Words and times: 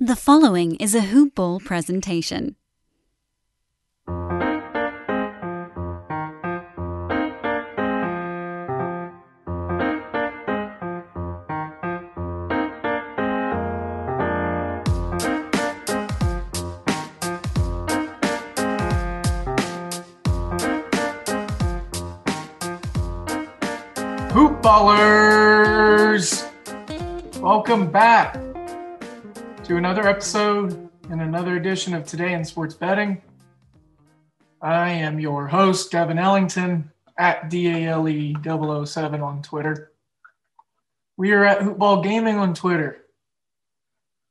The 0.00 0.16
following 0.16 0.74
is 0.76 0.96
a 0.96 1.02
Hoop 1.02 1.36
Ball 1.36 1.60
presentation. 1.60 2.56
Hoop 24.32 24.60
Ballers! 24.60 26.50
Welcome 27.40 27.92
back 27.92 28.36
to 29.64 29.76
another 29.78 30.06
episode 30.06 30.90
and 31.08 31.22
another 31.22 31.56
edition 31.56 31.94
of 31.94 32.04
Today 32.04 32.34
in 32.34 32.44
Sports 32.44 32.74
Betting. 32.74 33.22
I 34.60 34.90
am 34.90 35.18
your 35.18 35.46
host, 35.46 35.90
Devin 35.90 36.18
Ellington, 36.18 36.92
at 37.16 37.50
DALE007 37.50 39.22
on 39.22 39.40
Twitter. 39.40 39.92
We 41.16 41.32
are 41.32 41.46
at 41.46 41.60
Hoopball 41.60 42.04
Gaming 42.04 42.36
on 42.36 42.52
Twitter. 42.52 43.06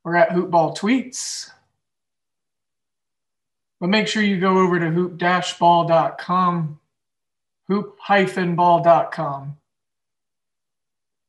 We're 0.03 0.17
at 0.17 0.29
Hoopball 0.29 0.77
Tweets. 0.77 1.49
But 3.79 3.89
make 3.89 4.07
sure 4.07 4.21
you 4.21 4.39
go 4.39 4.59
over 4.59 4.79
to 4.79 4.91
hoop-ball.com, 4.91 6.79
hoop-ball.com. 7.69 9.57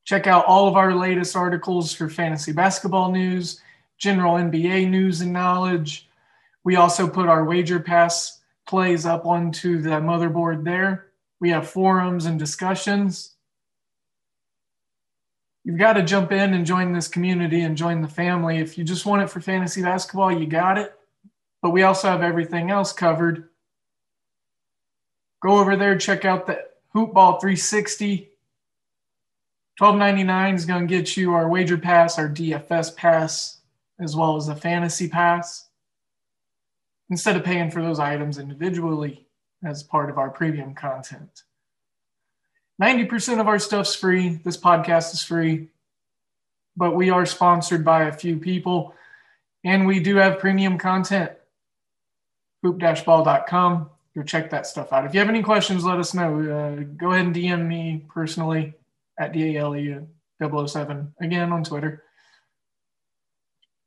Check 0.04 0.26
out 0.26 0.44
all 0.44 0.68
of 0.68 0.76
our 0.76 0.94
latest 0.94 1.34
articles 1.34 1.94
for 1.94 2.10
fantasy 2.10 2.52
basketball 2.52 3.10
news, 3.10 3.62
general 3.98 4.34
NBA 4.34 4.88
news 4.90 5.20
and 5.20 5.32
knowledge. 5.32 6.08
We 6.62 6.76
also 6.76 7.08
put 7.08 7.28
our 7.28 7.44
wager 7.44 7.80
pass 7.80 8.40
plays 8.66 9.04
up 9.04 9.26
onto 9.26 9.80
the 9.80 9.90
motherboard 9.90 10.64
there. 10.64 11.06
We 11.40 11.50
have 11.50 11.68
forums 11.68 12.24
and 12.24 12.38
discussions. 12.38 13.34
You've 15.64 15.78
got 15.78 15.94
to 15.94 16.02
jump 16.02 16.32
in 16.32 16.54
and 16.54 16.66
join 16.66 16.92
this 16.92 17.08
community 17.08 17.62
and 17.62 17.76
join 17.76 18.00
the 18.00 18.08
family. 18.08 18.58
If 18.58 18.78
you 18.78 18.84
just 18.84 19.06
want 19.06 19.22
it 19.22 19.30
for 19.30 19.40
fantasy 19.40 19.82
basketball, 19.82 20.32
you 20.32 20.46
got 20.46 20.78
it. 20.78 20.94
But 21.62 21.70
we 21.70 21.82
also 21.82 22.08
have 22.08 22.22
everything 22.22 22.70
else 22.70 22.92
covered. 22.92 23.48
Go 25.42 25.58
over 25.58 25.76
there, 25.76 25.98
check 25.98 26.24
out 26.24 26.46
the 26.46 26.64
Hoopball 26.94 27.40
360 27.40 28.30
$12.99 29.80 30.54
is 30.54 30.66
going 30.66 30.86
to 30.86 30.94
get 30.94 31.16
you 31.16 31.34
our 31.34 31.48
wager 31.48 31.76
pass, 31.76 32.18
our 32.18 32.28
DFS 32.28 32.94
pass, 32.94 33.58
as 34.00 34.16
well 34.16 34.36
as 34.36 34.48
a 34.48 34.56
fantasy 34.56 35.08
pass. 35.08 35.68
Instead 37.10 37.36
of 37.36 37.44
paying 37.44 37.70
for 37.70 37.82
those 37.82 37.98
items 37.98 38.38
individually 38.38 39.26
as 39.64 39.82
part 39.82 40.10
of 40.10 40.18
our 40.18 40.30
premium 40.30 40.74
content. 40.74 41.42
90% 42.82 43.40
of 43.40 43.46
our 43.46 43.58
stuff's 43.58 43.94
free. 43.94 44.40
This 44.44 44.56
podcast 44.56 45.12
is 45.12 45.22
free, 45.22 45.68
but 46.76 46.96
we 46.96 47.10
are 47.10 47.24
sponsored 47.24 47.84
by 47.84 48.04
a 48.04 48.12
few 48.12 48.38
people 48.38 48.94
and 49.64 49.86
we 49.86 50.00
do 50.00 50.16
have 50.16 50.38
premium 50.38 50.76
content. 50.76 51.32
Hoop-ball.com. 52.62 53.90
Go 54.14 54.22
check 54.22 54.50
that 54.50 54.66
stuff 54.66 54.92
out. 54.92 55.04
If 55.06 55.14
you 55.14 55.20
have 55.20 55.28
any 55.28 55.42
questions, 55.42 55.84
let 55.84 55.98
us 55.98 56.14
know. 56.14 56.38
Uh, 56.38 56.84
go 56.96 57.12
ahead 57.12 57.26
and 57.26 57.34
DM 57.34 57.66
me 57.66 58.04
personally 58.08 58.74
at 59.18 59.32
DALE007, 59.32 61.12
again 61.20 61.52
on 61.52 61.64
Twitter. 61.64 62.04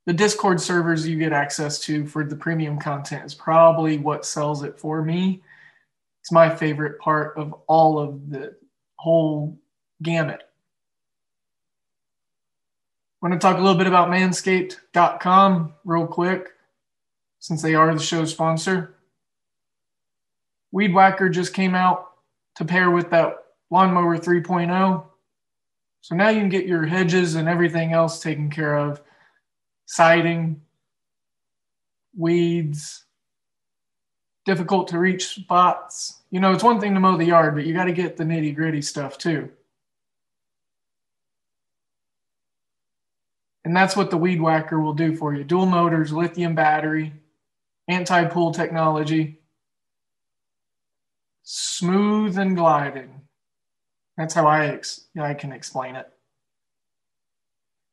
The 0.08 0.14
Discord 0.14 0.58
servers 0.58 1.06
you 1.06 1.18
get 1.18 1.34
access 1.34 1.78
to 1.80 2.06
for 2.06 2.24
the 2.24 2.34
premium 2.34 2.78
content 2.78 3.26
is 3.26 3.34
probably 3.34 3.98
what 3.98 4.24
sells 4.24 4.62
it 4.62 4.80
for 4.80 5.04
me. 5.04 5.42
It's 6.22 6.32
my 6.32 6.48
favorite 6.48 6.98
part 6.98 7.36
of 7.36 7.52
all 7.66 7.98
of 7.98 8.30
the 8.30 8.56
whole 8.96 9.58
gamut. 10.02 10.40
I 13.22 13.28
want 13.28 13.34
to 13.34 13.38
talk 13.38 13.58
a 13.58 13.60
little 13.60 13.76
bit 13.76 13.86
about 13.86 14.08
manscaped.com 14.08 15.74
real 15.84 16.06
quick, 16.06 16.54
since 17.38 17.60
they 17.60 17.74
are 17.74 17.94
the 17.94 18.02
show 18.02 18.24
sponsor. 18.24 18.94
Weed 20.72 20.94
Whacker 20.94 21.28
just 21.28 21.52
came 21.52 21.74
out 21.74 22.12
to 22.56 22.64
pair 22.64 22.90
with 22.90 23.10
that 23.10 23.44
Lawnmower 23.70 24.16
3.0. 24.16 25.04
So 26.00 26.14
now 26.14 26.30
you 26.30 26.40
can 26.40 26.48
get 26.48 26.64
your 26.64 26.86
hedges 26.86 27.34
and 27.34 27.46
everything 27.46 27.92
else 27.92 28.22
taken 28.22 28.48
care 28.48 28.78
of 28.78 29.02
siding, 29.88 30.60
weeds, 32.16 33.06
difficult 34.44 34.86
to 34.88 34.98
reach 34.98 35.28
spots. 35.28 36.20
You 36.30 36.40
know, 36.40 36.52
it's 36.52 36.62
one 36.62 36.78
thing 36.78 36.92
to 36.92 37.00
mow 37.00 37.16
the 37.16 37.24
yard, 37.24 37.54
but 37.54 37.64
you 37.64 37.72
got 37.72 37.86
to 37.86 37.92
get 37.92 38.16
the 38.16 38.24
nitty 38.24 38.54
gritty 38.54 38.82
stuff 38.82 39.16
too. 39.16 39.48
And 43.64 43.74
that's 43.74 43.96
what 43.96 44.10
the 44.10 44.18
weed 44.18 44.40
whacker 44.42 44.78
will 44.78 44.92
do 44.94 45.16
for 45.16 45.34
you 45.34 45.42
dual 45.42 45.66
motors, 45.66 46.12
lithium 46.12 46.54
battery, 46.54 47.14
anti 47.88 48.24
pull 48.26 48.52
technology, 48.52 49.40
smooth 51.42 52.38
and 52.38 52.56
gliding. 52.56 53.22
That's 54.18 54.34
how 54.34 54.46
I 54.46 54.66
ex- 54.66 55.06
I 55.18 55.32
can 55.32 55.52
explain 55.52 55.96
it. 55.96 56.12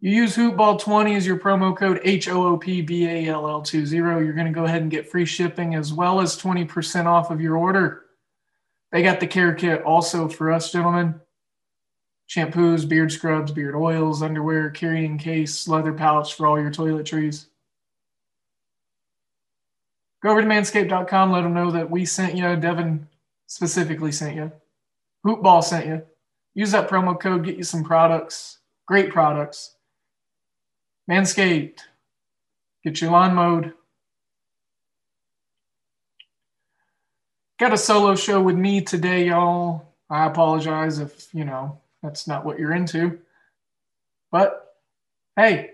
You 0.02 0.12
use 0.12 0.36
Hoopball20 0.36 1.16
as 1.16 1.26
your 1.26 1.40
promo 1.40 1.76
code 1.76 2.00
H 2.04 2.28
O 2.30 2.46
O 2.46 2.58
P 2.58 2.82
B 2.82 3.08
A 3.08 3.28
L 3.28 3.48
L 3.48 3.62
20. 3.62 3.90
You're 3.90 4.34
going 4.34 4.46
to 4.46 4.52
go 4.52 4.66
ahead 4.66 4.82
and 4.82 4.92
get 4.92 5.10
free 5.10 5.26
shipping 5.26 5.76
as 5.76 5.94
well 5.94 6.22
as 6.22 6.38
20% 6.38 7.06
off 7.06 7.32
of 7.32 7.42
your 7.42 7.58
order. 7.58 8.04
They 8.92 9.02
got 9.02 9.20
the 9.20 9.28
care 9.28 9.54
kit 9.54 9.82
also 9.84 10.28
for 10.28 10.52
us, 10.52 10.72
gentlemen 10.72 11.20
shampoos, 12.28 12.88
beard 12.88 13.12
scrubs, 13.12 13.52
beard 13.52 13.76
oils, 13.76 14.22
underwear, 14.22 14.70
carrying 14.70 15.18
case, 15.18 15.68
leather 15.68 15.94
pouch 15.94 16.34
for 16.34 16.48
all 16.48 16.60
your 16.60 16.72
toiletries. 16.72 17.48
Go 20.24 20.32
over 20.32 20.42
to 20.42 20.48
manscaped.com, 20.48 21.32
let 21.32 21.42
them 21.42 21.54
know 21.54 21.72
that 21.72 21.90
we 21.90 22.04
sent 22.04 22.36
you, 22.36 22.56
Devin 22.56 23.08
specifically 23.48 24.12
sent 24.12 24.36
you, 24.36 24.52
Hoopball 25.26 25.64
sent 25.64 25.86
you. 25.86 26.02
Use 26.56 26.72
that 26.72 26.90
promo 26.90 27.20
code, 27.20 27.46
get 27.46 27.58
you 27.58 27.64
some 27.64 27.84
products, 27.84 28.60
great 28.88 29.12
products. 29.12 29.75
Manscaped, 31.10 31.80
get 32.84 33.00
your 33.00 33.12
lawn 33.12 33.36
mowed. 33.36 33.74
Got 37.60 37.74
a 37.74 37.78
solo 37.78 38.16
show 38.16 38.42
with 38.42 38.56
me 38.56 38.82
today, 38.82 39.28
y'all. 39.28 39.94
I 40.10 40.26
apologize 40.26 41.00
if, 41.00 41.28
you 41.34 41.46
know, 41.46 41.80
that's 42.04 42.28
not 42.28 42.44
what 42.44 42.60
you're 42.60 42.74
into. 42.74 43.20
But 44.32 44.76
hey, 45.36 45.72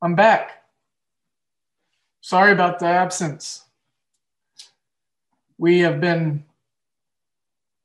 I'm 0.00 0.14
back. 0.14 0.62
Sorry 2.20 2.52
about 2.52 2.78
the 2.78 2.86
absence. 2.86 3.64
We 5.58 5.80
have 5.80 6.00
been 6.00 6.44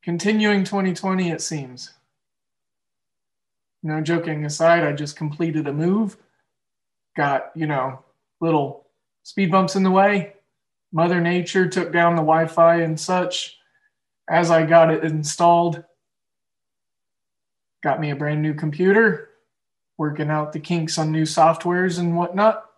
continuing 0.03 0.63
2020, 0.63 1.31
it 1.31 1.41
seems. 1.41 1.91
Know, 3.81 4.01
joking 4.01 4.45
aside, 4.45 4.83
I 4.83 4.91
just 4.91 5.15
completed 5.15 5.67
a 5.67 5.73
move, 5.73 6.17
got, 7.19 7.51
you 7.53 7.67
know, 7.67 7.99
little 8.39 8.87
speed 9.23 9.51
bumps 9.51 9.75
in 9.75 9.83
the 9.83 9.91
way. 9.91 10.35
Mother 10.93 11.19
Nature 11.19 11.67
took 11.67 11.91
down 11.91 12.15
the 12.15 12.21
Wi 12.21 12.47
Fi 12.47 12.77
and 12.77 12.97
such. 12.97 13.57
As 14.29 14.49
I 14.49 14.65
got 14.65 14.89
it 14.89 15.03
installed, 15.03 15.83
got 17.83 17.99
me 17.99 18.11
a 18.11 18.15
brand 18.15 18.41
new 18.41 18.53
computer, 18.53 19.31
working 19.97 20.29
out 20.29 20.53
the 20.53 20.61
kinks 20.61 20.97
on 20.97 21.11
new 21.11 21.23
softwares 21.23 21.99
and 21.99 22.15
whatnot. 22.15 22.69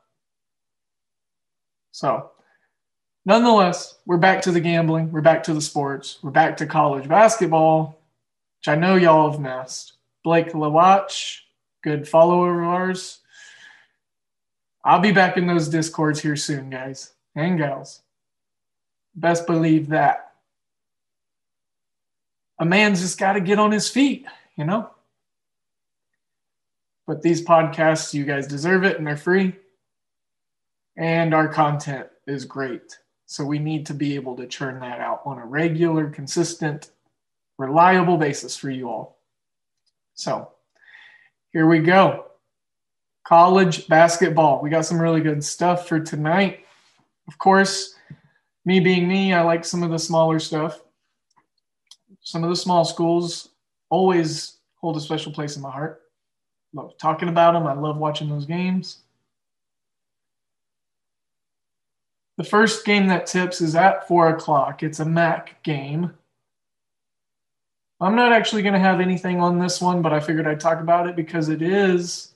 So, 1.92 2.32
nonetheless, 3.26 4.00
we're 4.08 4.18
back 4.18 4.42
to 4.42 4.52
the 4.52 4.60
gambling, 4.60 5.12
we're 5.12 5.22
back 5.22 5.44
to 5.44 5.54
the 5.54 5.62
sports, 5.62 6.18
we're 6.24 6.32
back 6.32 6.58
to 6.58 6.66
college 6.66 7.08
basketball, 7.08 8.02
which 8.58 8.70
I 8.70 8.76
know 8.76 8.96
y'all 8.96 9.30
have 9.30 9.40
missed. 9.40 9.94
Blake 10.24 10.54
Lawatch, 10.54 11.42
good 11.84 12.08
follower 12.08 12.64
of 12.64 12.68
ours. 12.68 13.21
I'll 14.84 15.00
be 15.00 15.12
back 15.12 15.38
in 15.38 15.48
those 15.48 15.70
discords 15.70 16.22
here 16.22 16.36
soon, 16.36 16.70
guys 16.70 17.14
and 17.36 17.58
gals. 17.58 18.02
Best 19.16 19.46
believe 19.46 19.90
that. 19.90 20.34
A 22.60 22.66
man's 22.66 23.02
just 23.02 23.20
got 23.20 23.34
to 23.34 23.42
get 23.42 23.60
on 23.60 23.72
his 23.72 23.90
feet, 23.90 24.26
you 24.56 24.66
know? 24.66 24.90
But 27.08 27.22
these 27.22 27.44
podcasts, 27.44 28.14
you 28.14 28.24
guys 28.24 28.48
deserve 28.48 28.84
it 28.84 28.98
and 28.98 29.06
they're 29.06 29.18
free. 29.18 29.56
And 30.96 31.34
our 31.34 31.48
content 31.48 32.08
is 32.28 32.46
great. 32.46 32.98
So 33.26 33.44
we 33.44 33.60
need 33.60 33.86
to 33.88 33.94
be 33.94 34.16
able 34.16 34.36
to 34.38 34.46
churn 34.46 34.80
that 34.82 35.00
out 35.00 35.22
on 35.26 35.40
a 35.40 35.46
regular, 35.46 36.10
consistent, 36.10 36.92
reliable 37.58 38.18
basis 38.18 38.56
for 38.56 38.70
you 38.70 38.90
all. 38.90 39.18
So 40.14 40.52
here 41.52 41.68
we 41.68 41.80
go. 41.80 42.31
College 43.24 43.88
basketball. 43.88 44.62
We 44.62 44.70
got 44.70 44.86
some 44.86 45.02
really 45.02 45.22
good 45.22 45.44
stuff 45.44 45.88
for 45.88 46.00
tonight. 46.00 46.66
Of 47.28 47.38
course, 47.38 47.96
me 48.66 48.80
being 48.80 49.08
me, 49.08 49.34
I 49.34 49.42
like 49.42 49.66
some 49.66 49.84
of 49.84 49.92
the 49.92 50.00
smaller 50.00 50.40
stuff. 50.40 50.82
Some 52.22 52.44
of 52.44 52.50
the 52.50 52.56
small 52.56 52.86
schools 52.86 53.50
always 53.90 54.58
hold 54.76 54.98
a 54.98 55.02
special 55.02 55.32
place 55.32 55.56
in 55.56 55.62
my 55.62 55.72
heart. 55.72 56.02
Love 56.74 56.98
talking 56.98 57.30
about 57.30 57.54
them. 57.54 57.68
I 57.68 57.74
love 57.74 57.98
watching 57.98 58.30
those 58.30 58.46
games. 58.46 59.00
The 62.38 62.44
first 62.44 62.86
game 62.86 63.08
that 63.08 63.28
tips 63.28 63.62
is 63.62 63.76
at 63.76 64.08
four 64.08 64.30
o'clock. 64.30 64.82
It's 64.82 65.00
a 65.00 65.06
MAC 65.06 65.62
game. 65.64 66.14
I'm 68.00 68.16
not 68.16 68.32
actually 68.32 68.64
going 68.64 68.74
to 68.74 68.80
have 68.80 69.00
anything 69.00 69.40
on 69.40 69.60
this 69.60 69.80
one, 69.80 70.02
but 70.02 70.12
I 70.12 70.20
figured 70.20 70.48
I'd 70.48 70.60
talk 70.60 70.80
about 70.80 71.08
it 71.08 71.16
because 71.16 71.50
it 71.50 71.62
is 71.62 72.31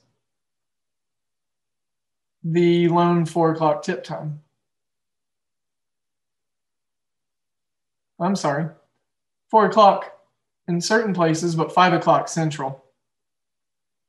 the 2.52 2.88
lone 2.88 3.26
four 3.26 3.52
o'clock 3.52 3.82
tip 3.82 4.04
time. 4.04 4.40
I'm 8.20 8.36
sorry, 8.36 8.68
four 9.50 9.66
o'clock 9.66 10.12
in 10.68 10.80
certain 10.80 11.12
places, 11.12 11.54
but 11.54 11.72
five 11.72 11.92
o'clock 11.92 12.28
central. 12.28 12.84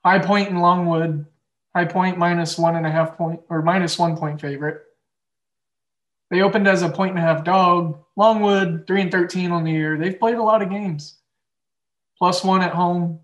High 0.06 0.20
Point 0.20 0.50
and 0.50 0.62
Longwood, 0.62 1.26
High 1.76 1.86
Point 1.86 2.18
minus 2.18 2.58
one 2.58 2.76
and 2.76 2.86
a 2.86 2.92
half 2.92 3.18
point 3.18 3.42
or 3.50 3.62
minus 3.62 3.98
one 3.98 4.16
point 4.16 4.40
favorite. 4.40 4.84
They 6.30 6.42
opened 6.42 6.68
as 6.68 6.82
a 6.82 6.90
point 6.90 7.12
and 7.12 7.20
a 7.20 7.22
half 7.22 7.44
dog. 7.44 8.00
Longwood, 8.16 8.86
three 8.86 9.02
and 9.02 9.12
13 9.12 9.52
on 9.52 9.64
the 9.64 9.72
year. 9.72 9.98
They've 9.98 10.20
played 10.20 10.36
a 10.36 10.44
lot 10.44 10.62
of 10.62 10.70
games. 10.70 11.18
Plus 12.18 12.44
one 12.44 12.62
at 12.62 12.74
home. 12.74 13.20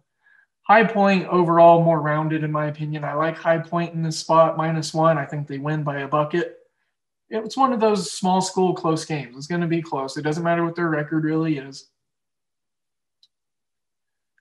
High 0.64 0.86
Point 0.86 1.28
overall 1.28 1.84
more 1.84 2.02
rounded, 2.02 2.44
in 2.44 2.52
my 2.52 2.68
opinion. 2.68 3.04
I 3.04 3.14
like 3.14 3.38
High 3.38 3.58
Point 3.60 3.94
in 3.94 4.02
this 4.02 4.18
spot, 4.18 4.56
minus 4.56 4.94
one. 4.94 5.18
I 5.18 5.26
think 5.26 5.48
they 5.48 5.58
win 5.58 5.84
by 5.84 6.00
a 6.00 6.08
bucket. 6.08 6.60
It's 7.30 7.58
one 7.58 7.74
of 7.74 7.80
those 7.80 8.12
small 8.12 8.42
school 8.42 8.74
close 8.74 9.06
games. 9.06 9.36
It's 9.36 9.48
going 9.48 9.62
to 9.62 9.68
be 9.68 9.82
close. 9.82 10.16
It 10.16 10.22
doesn't 10.22 10.44
matter 10.44 10.64
what 10.64 10.76
their 10.76 10.90
record 10.90 11.26
really 11.26 11.58
is. 11.58 11.90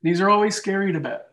These 0.02 0.20
are 0.20 0.30
always 0.30 0.54
scary 0.54 0.92
to 0.92 1.00
bet. 1.00 1.28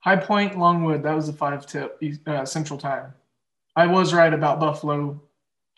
High 0.00 0.16
Point, 0.16 0.58
Longwood, 0.58 1.02
that 1.02 1.14
was 1.14 1.30
a 1.30 1.32
five 1.32 1.64
tip 1.66 1.98
uh, 2.26 2.44
Central 2.44 2.78
Time. 2.78 3.14
I 3.74 3.86
was 3.86 4.12
right 4.12 4.34
about 4.34 4.60
Buffalo, 4.60 5.22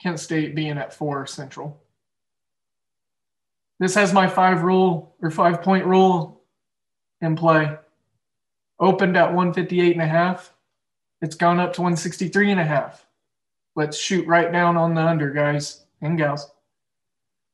Kent 0.02 0.19
State 0.19 0.56
being 0.56 0.79
at 0.79 0.93
four 0.93 1.26
Central. 1.26 1.81
This 3.78 3.94
has 3.94 4.12
my 4.12 4.26
five 4.26 4.62
rule 4.62 5.14
or 5.20 5.31
five 5.31 5.62
point 5.62 5.84
rule 5.84 6.43
in 7.20 7.37
play. 7.37 7.76
Opened 8.78 9.17
at 9.17 9.34
158 9.34 9.93
and 9.93 10.02
a 10.02 10.06
half. 10.06 10.52
It's 11.23 11.37
gone 11.37 11.61
up 11.61 11.73
to 11.75 11.82
163 11.82 12.52
and 12.52 12.61
a 12.61 12.64
half. 12.64 13.06
Let's 13.75 13.99
shoot 13.99 14.26
right 14.26 14.50
down 14.50 14.76
on 14.76 14.94
the 14.94 15.02
under, 15.02 15.31
guys 15.31 15.84
and 16.00 16.19
gals. 16.19 16.50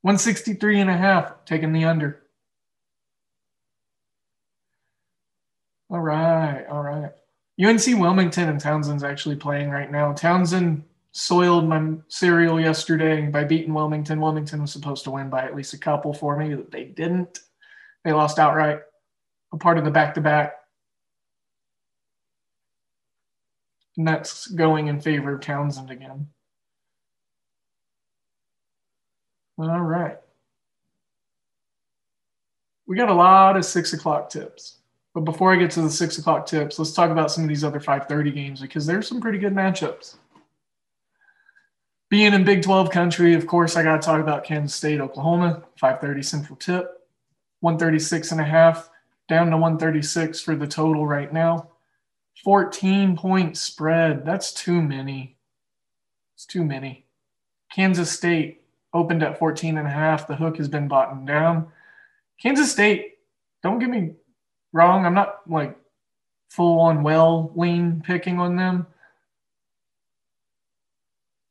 163 0.03 0.81
and 0.81 0.91
a 0.91 0.97
half, 0.97 1.45
taking 1.45 1.73
the 1.73 1.85
under. 1.85 2.23
All 5.91 6.01
right, 6.01 6.65
all 6.67 6.83
right. 6.83 7.13
UNC 7.63 8.01
Wilmington 8.01 8.49
and 8.49 8.61
Towson's 8.61 9.05
actually 9.05 9.37
playing 9.37 9.71
right 9.71 9.91
now. 9.91 10.13
Towson 10.13 10.83
soiled 11.13 11.69
my 11.69 11.95
cereal 12.09 12.59
yesterday 12.59 13.27
by 13.27 13.45
beating 13.45 13.75
Wilmington. 13.75 14.21
Wilmington 14.21 14.63
was 14.63 14.73
supposed 14.73 15.05
to 15.05 15.11
win 15.11 15.29
by 15.29 15.45
at 15.45 15.55
least 15.55 15.75
a 15.75 15.79
couple 15.79 16.13
for 16.13 16.37
me, 16.37 16.55
but 16.55 16.71
they 16.71 16.85
didn't. 16.85 17.41
They 18.05 18.13
lost 18.13 18.39
outright. 18.39 18.81
A 19.53 19.59
part 19.59 19.79
of 19.79 19.85
the 19.85 19.91
back 19.91 20.15
to 20.15 20.23
back. 20.23 20.55
And 23.99 24.09
that's 24.09 24.47
going 24.47 24.87
in 24.87 25.01
favor 25.01 25.35
of 25.35 25.41
Towson 25.41 25.91
again. 25.91 26.29
All 29.59 29.81
right. 29.81 30.17
We 32.87 32.97
got 32.97 33.11
a 33.11 33.15
lot 33.15 33.59
of 33.59 33.67
six 33.67 33.93
o'clock 33.93 34.31
tips. 34.31 34.79
But 35.15 35.21
before 35.21 35.53
I 35.53 35.57
get 35.57 35.71
to 35.73 35.83
the 35.83 35.91
six 35.91 36.17
o'clock 36.17 36.47
tips, 36.47 36.79
let's 36.79 36.93
talk 36.93 37.11
about 37.11 37.31
some 37.31 37.45
of 37.45 37.49
these 37.51 37.65
other 37.65 37.81
530 37.81 38.31
games 38.31 38.61
because 38.63 38.87
there's 38.87 39.07
some 39.07 39.21
pretty 39.21 39.39
good 39.39 39.53
matchups. 39.53 40.17
Being 42.13 42.35
in 42.35 42.45
Big 42.45 42.61
12 42.61 42.91
country, 42.91 43.33
of 43.33 43.47
course, 43.47 43.75
I 43.75 43.83
got 43.83 43.99
to 43.99 44.05
talk 44.05 44.21
about 44.21 44.45
Kansas 44.45 44.77
State, 44.77 45.01
Oklahoma, 45.01 45.63
530 45.79 46.23
central 46.23 46.57
tip, 46.57 47.09
136 47.61 48.33
and 48.33 48.41
a 48.43 48.45
half, 48.45 48.91
down 49.31 49.47
to 49.47 49.57
136 49.57 50.39
for 50.43 50.55
the 50.55 50.67
total 50.67 51.07
right 51.07 51.33
now. 51.33 51.71
14 52.45 53.17
point 53.17 53.57
spread. 53.57 54.27
That's 54.27 54.53
too 54.53 54.83
many. 54.83 55.39
It's 56.35 56.45
too 56.45 56.67
many. 56.67 57.07
Kansas 57.75 58.11
State 58.11 58.63
opened 58.93 59.23
at 59.23 59.39
14 59.39 59.79
and 59.79 59.87
a 59.87 59.91
half. 59.91 60.27
The 60.27 60.37
hook 60.37 60.59
has 60.59 60.69
been 60.69 60.89
bought 60.89 61.25
down. 61.25 61.69
Kansas 62.39 62.71
State, 62.71 63.21
don't 63.63 63.79
get 63.79 63.89
me 63.89 64.11
wrong. 64.75 65.07
I'm 65.07 65.15
not 65.15 65.49
like 65.49 65.79
full 66.51 66.79
on 66.79 67.05
well 67.05 67.53
lean 67.57 68.03
picking 68.05 68.39
on 68.39 68.57
them. 68.57 68.87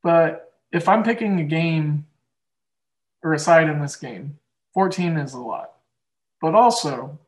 But 0.04 0.50
if 0.72 0.88
I'm 0.88 1.02
picking 1.02 1.38
a 1.40 1.44
game 1.44 2.06
or 3.22 3.34
a 3.34 3.38
side 3.38 3.68
in 3.68 3.80
this 3.80 3.96
game, 3.96 4.38
14 4.74 5.16
is 5.16 5.34
a 5.34 5.38
lot. 5.38 5.72
But 6.40 6.54
also, 6.54 7.18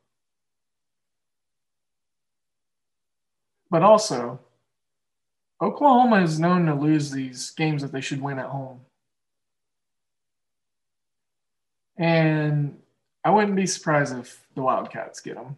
but 3.70 3.82
also, 3.82 4.40
Oklahoma 5.60 6.22
is 6.22 6.40
known 6.40 6.66
to 6.66 6.74
lose 6.74 7.10
these 7.10 7.50
games 7.52 7.82
that 7.82 7.92
they 7.92 8.00
should 8.00 8.20
win 8.20 8.38
at 8.38 8.46
home. 8.46 8.80
And 11.96 12.80
I 13.24 13.30
wouldn't 13.30 13.54
be 13.54 13.66
surprised 13.66 14.16
if 14.16 14.44
the 14.54 14.62
Wildcats 14.62 15.20
get 15.20 15.36
them 15.36 15.56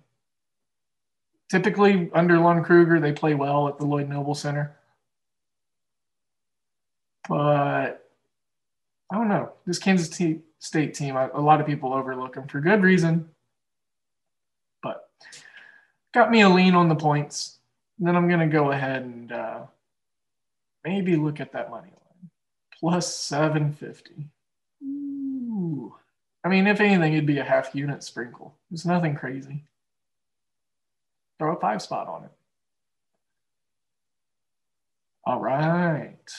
typically 1.49 2.11
under 2.13 2.39
Lon 2.39 2.65
Kruger, 2.65 3.01
they 3.01 3.13
play 3.13 3.35
well 3.35 3.69
at 3.69 3.79
the 3.79 3.85
Lloyd 3.85 4.09
Noble 4.09 4.35
Center. 4.35 4.77
But 7.29 8.09
I 9.11 9.17
don't 9.17 9.29
know. 9.29 9.53
This 9.67 9.79
Kansas 9.79 10.09
State 10.59 10.95
team, 10.95 11.17
a 11.17 11.41
lot 11.41 11.61
of 11.61 11.67
people 11.67 11.93
overlook 11.93 12.35
them 12.35 12.49
for 12.49 12.61
good 12.61 12.83
reason. 12.83 13.29
But 14.83 15.09
got 16.15 16.31
me 16.31 16.43
a 16.43 16.49
lean 16.49 16.75
on 16.75 16.89
the 16.89 16.95
points. 16.95 17.59
Then 17.99 18.17
I'm 18.17 18.29
going 18.29 18.41
to 18.41 18.47
go 18.47 18.71
ahead 18.73 19.03
and 19.03 19.33
uh, 19.33 19.61
maybe 20.85 21.17
look 21.17 21.41
at 21.41 21.53
that 21.53 21.71
money 21.71 21.89
line. 21.89 22.31
Plus 22.79 23.17
750. 23.17 24.29
Ooh. 24.85 25.95
I 26.45 26.49
mean, 26.49 26.67
if 26.67 26.81
anything, 26.81 27.15
it'd 27.15 27.27
be 27.27 27.39
a 27.39 27.45
half 27.45 27.75
unit 27.75 28.03
sprinkle. 28.05 28.55
It's 28.71 28.85
nothing 28.85 29.15
crazy 29.15 29.65
throw 31.39 31.55
a 31.55 31.61
five 31.61 31.83
spot 31.83 32.09
on 32.09 32.25
it. 32.25 32.31
All 35.25 35.41
right. 35.41 36.31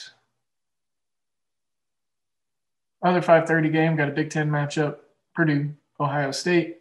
Other 3.02 3.20
5:30 3.20 3.70
game 3.70 3.96
got 3.96 4.08
a 4.08 4.12
Big 4.12 4.30
Ten 4.30 4.50
matchup. 4.50 4.98
Purdue, 5.34 5.74
Ohio 6.00 6.32
State. 6.32 6.78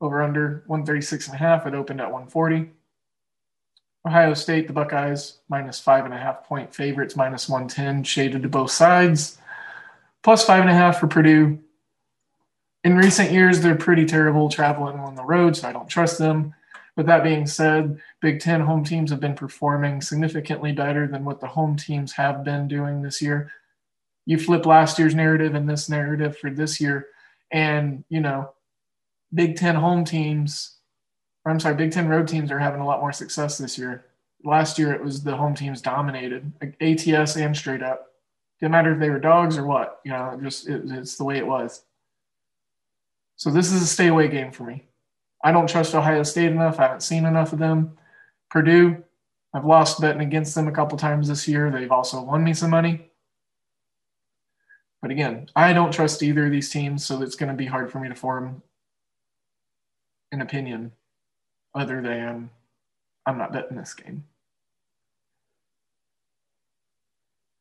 Over 0.00 0.22
under 0.22 0.62
136 0.66 1.26
and 1.26 1.34
a 1.34 1.38
half. 1.38 1.66
It 1.66 1.74
opened 1.74 2.00
at 2.00 2.12
140. 2.12 2.70
Ohio 4.06 4.34
State, 4.34 4.66
the 4.66 4.72
Buckeyes, 4.72 5.38
minus 5.48 5.80
five 5.80 6.04
and 6.04 6.14
a 6.14 6.18
half 6.18 6.44
point 6.44 6.74
favorites, 6.74 7.16
minus 7.16 7.48
110, 7.48 8.04
shaded 8.04 8.42
to 8.42 8.48
both 8.48 8.70
sides. 8.70 9.38
Plus 10.22 10.44
five 10.44 10.60
and 10.60 10.70
a 10.70 10.74
half 10.74 11.00
for 11.00 11.06
Purdue. 11.06 11.58
In 12.84 12.96
recent 12.96 13.32
years, 13.32 13.60
they're 13.60 13.74
pretty 13.74 14.06
terrible 14.06 14.48
traveling 14.48 14.98
on 14.98 15.14
the 15.14 15.24
road, 15.24 15.56
so 15.56 15.68
I 15.68 15.72
don't 15.72 15.88
trust 15.88 16.18
them. 16.18 16.54
With 16.96 17.06
that 17.06 17.22
being 17.22 17.46
said, 17.46 18.00
Big 18.20 18.40
Ten 18.40 18.60
home 18.60 18.84
teams 18.84 19.10
have 19.10 19.20
been 19.20 19.34
performing 19.34 20.00
significantly 20.00 20.72
better 20.72 21.06
than 21.06 21.24
what 21.24 21.40
the 21.40 21.46
home 21.46 21.76
teams 21.76 22.12
have 22.12 22.44
been 22.44 22.66
doing 22.66 23.02
this 23.02 23.20
year. 23.20 23.52
You 24.28 24.38
flip 24.38 24.66
last 24.66 24.98
year's 24.98 25.14
narrative 25.14 25.54
and 25.54 25.66
this 25.66 25.88
narrative 25.88 26.36
for 26.36 26.50
this 26.50 26.82
year, 26.82 27.06
and 27.50 28.04
you 28.10 28.20
know, 28.20 28.52
Big 29.32 29.56
Ten 29.56 29.74
home 29.74 30.04
teams, 30.04 30.76
or 31.46 31.50
I'm 31.50 31.58
sorry, 31.58 31.76
Big 31.76 31.92
Ten 31.92 32.08
road 32.08 32.28
teams 32.28 32.52
are 32.52 32.58
having 32.58 32.82
a 32.82 32.86
lot 32.86 33.00
more 33.00 33.10
success 33.10 33.56
this 33.56 33.78
year. 33.78 34.04
Last 34.44 34.78
year, 34.78 34.92
it 34.92 35.02
was 35.02 35.24
the 35.24 35.34
home 35.34 35.54
teams 35.54 35.80
dominated, 35.80 36.52
ATS 36.82 37.38
and 37.38 37.56
straight 37.56 37.82
up. 37.82 38.08
Didn't 38.60 38.72
matter 38.72 38.92
if 38.92 39.00
they 39.00 39.08
were 39.08 39.18
dogs 39.18 39.56
or 39.56 39.64
what, 39.64 39.98
you 40.04 40.12
know, 40.12 40.38
just 40.42 40.68
it, 40.68 40.82
it's 40.84 41.16
the 41.16 41.24
way 41.24 41.38
it 41.38 41.46
was. 41.46 41.84
So 43.36 43.50
this 43.50 43.72
is 43.72 43.80
a 43.80 43.86
stay 43.86 44.08
away 44.08 44.28
game 44.28 44.52
for 44.52 44.64
me. 44.64 44.84
I 45.42 45.52
don't 45.52 45.70
trust 45.70 45.94
Ohio 45.94 46.22
State 46.22 46.52
enough. 46.52 46.78
I 46.78 46.82
haven't 46.82 47.00
seen 47.00 47.24
enough 47.24 47.54
of 47.54 47.60
them. 47.60 47.96
Purdue, 48.50 49.02
I've 49.54 49.64
lost 49.64 50.02
betting 50.02 50.20
against 50.20 50.54
them 50.54 50.68
a 50.68 50.72
couple 50.72 50.98
times 50.98 51.28
this 51.28 51.48
year. 51.48 51.70
They've 51.70 51.90
also 51.90 52.20
won 52.20 52.44
me 52.44 52.52
some 52.52 52.68
money. 52.68 53.07
But 55.00 55.10
again, 55.10 55.48
I 55.54 55.72
don't 55.72 55.92
trust 55.92 56.22
either 56.22 56.46
of 56.46 56.52
these 56.52 56.70
teams, 56.70 57.04
so 57.04 57.22
it's 57.22 57.36
going 57.36 57.50
to 57.50 57.54
be 57.54 57.66
hard 57.66 57.90
for 57.90 58.00
me 58.00 58.08
to 58.08 58.14
form 58.14 58.62
an 60.32 60.40
opinion 60.40 60.92
other 61.74 62.02
than 62.02 62.50
I'm 63.26 63.38
not 63.38 63.52
betting 63.52 63.76
this 63.76 63.94
game. 63.94 64.24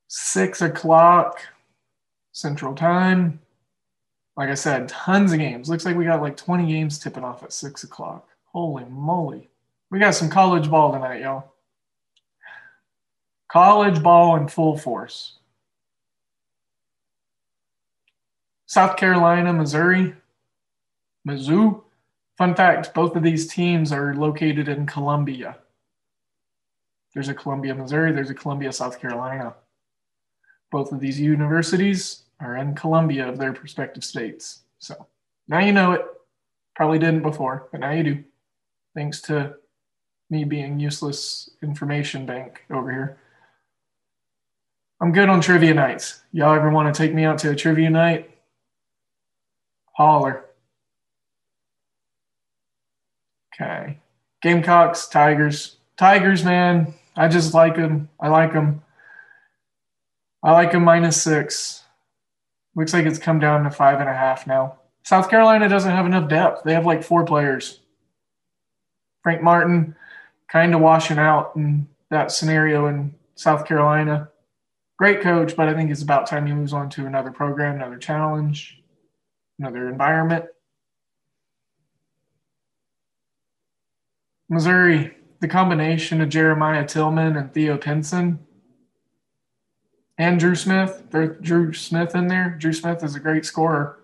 Six 0.07 0.61
o'clock 0.61 1.41
Central 2.31 2.73
Time. 2.73 3.39
Like 4.35 4.49
I 4.49 4.53
said, 4.53 4.87
tons 4.87 5.33
of 5.33 5.39
games. 5.39 5.69
Looks 5.69 5.85
like 5.85 5.97
we 5.97 6.05
got 6.05 6.21
like 6.21 6.37
20 6.37 6.67
games 6.67 6.99
tipping 6.99 7.23
off 7.23 7.43
at 7.43 7.51
six 7.51 7.83
o'clock. 7.83 8.27
Holy 8.45 8.85
moly. 8.85 9.49
We 9.89 9.99
got 9.99 10.13
some 10.13 10.29
college 10.29 10.69
ball 10.69 10.91
tonight, 10.91 11.21
y'all. 11.21 11.51
College 13.47 14.03
ball 14.03 14.35
in 14.35 14.47
full 14.47 14.77
force. 14.77 15.36
South 18.67 18.97
Carolina, 18.97 19.53
Missouri, 19.53 20.13
Mizzou. 21.27 21.81
Fun 22.37 22.53
fact 22.53 22.93
both 22.93 23.15
of 23.15 23.23
these 23.23 23.47
teams 23.47 23.91
are 23.91 24.13
located 24.13 24.67
in 24.67 24.85
Columbia. 24.85 25.57
There's 27.13 27.29
a 27.29 27.33
Columbia, 27.33 27.73
Missouri, 27.73 28.11
there's 28.11 28.29
a 28.29 28.35
Columbia, 28.35 28.71
South 28.71 28.99
Carolina. 29.01 29.55
Both 30.69 30.91
of 30.91 30.99
these 30.99 31.19
universities 31.19 32.23
are 32.39 32.57
in 32.57 32.75
Columbia 32.75 33.27
of 33.27 33.37
their 33.37 33.53
respective 33.53 34.03
states. 34.03 34.59
So 34.79 35.07
now 35.47 35.59
you 35.59 35.71
know 35.71 35.93
it. 35.93 36.05
Probably 36.75 36.99
didn't 36.99 37.23
before, 37.23 37.69
but 37.71 37.79
now 37.79 37.91
you 37.91 38.03
do. 38.03 38.23
Thanks 38.93 39.21
to 39.21 39.55
me 40.29 40.43
being 40.43 40.79
useless 40.79 41.49
information 41.63 42.25
bank 42.25 42.63
over 42.69 42.91
here. 42.91 43.17
I'm 44.99 45.11
good 45.11 45.29
on 45.29 45.41
trivia 45.41 45.73
nights. 45.73 46.21
Y'all 46.33 46.53
ever 46.53 46.69
want 46.69 46.93
to 46.93 46.97
take 46.97 47.15
me 47.15 47.23
out 47.23 47.39
to 47.39 47.51
a 47.51 47.55
trivia 47.55 47.89
night? 47.89 48.36
Holler. 49.97 50.45
Okay. 53.59 53.97
Gamecocks, 54.43 55.07
Tigers. 55.07 55.77
Tigers, 55.97 56.45
man. 56.45 56.93
I 57.15 57.27
just 57.27 57.55
like 57.55 57.75
them. 57.75 58.09
I 58.19 58.27
like 58.27 58.53
them. 58.53 58.83
I 60.43 60.51
like 60.51 60.71
them 60.71 60.83
minus 60.83 61.19
six. 61.19 61.83
Looks 62.75 62.93
like 62.93 63.07
it's 63.07 63.17
come 63.17 63.39
down 63.39 63.63
to 63.63 63.71
five 63.71 63.99
and 63.99 64.07
a 64.07 64.13
half 64.13 64.45
now. 64.45 64.77
South 65.01 65.31
Carolina 65.31 65.67
doesn't 65.67 65.91
have 65.91 66.05
enough 66.05 66.29
depth. 66.29 66.61
They 66.63 66.75
have 66.75 66.85
like 66.85 67.03
four 67.03 67.25
players. 67.25 67.79
Frank 69.23 69.41
Martin 69.41 69.95
kind 70.47 70.75
of 70.75 70.81
washing 70.81 71.17
out 71.17 71.55
in 71.55 71.87
that 72.11 72.31
scenario 72.31 72.85
in 72.85 73.15
South 73.33 73.65
Carolina. 73.65 74.29
Great 74.99 75.21
coach, 75.21 75.55
but 75.55 75.67
I 75.67 75.73
think 75.73 75.89
it's 75.89 76.03
about 76.03 76.27
time 76.27 76.45
he 76.45 76.53
moves 76.53 76.73
on 76.73 76.91
to 76.91 77.07
another 77.07 77.31
program, 77.31 77.75
another 77.75 77.97
challenge, 77.97 78.76
another 79.59 79.89
environment. 79.89 80.45
Missouri, 84.49 85.15
the 85.39 85.47
combination 85.47 86.21
of 86.21 86.29
Jeremiah 86.29 86.85
Tilmon 86.85 87.37
and 87.37 87.53
Theo 87.53 87.77
Pinson 87.77 88.39
and 90.17 90.39
Dru 90.39 90.55
Smith. 90.55 91.03
Dru 91.09 91.73
Smith 91.73 92.15
in 92.15 92.27
there. 92.27 92.55
Dru 92.59 92.73
Smith 92.73 93.03
is 93.03 93.15
a 93.15 93.19
great 93.19 93.45
scorer. 93.45 93.99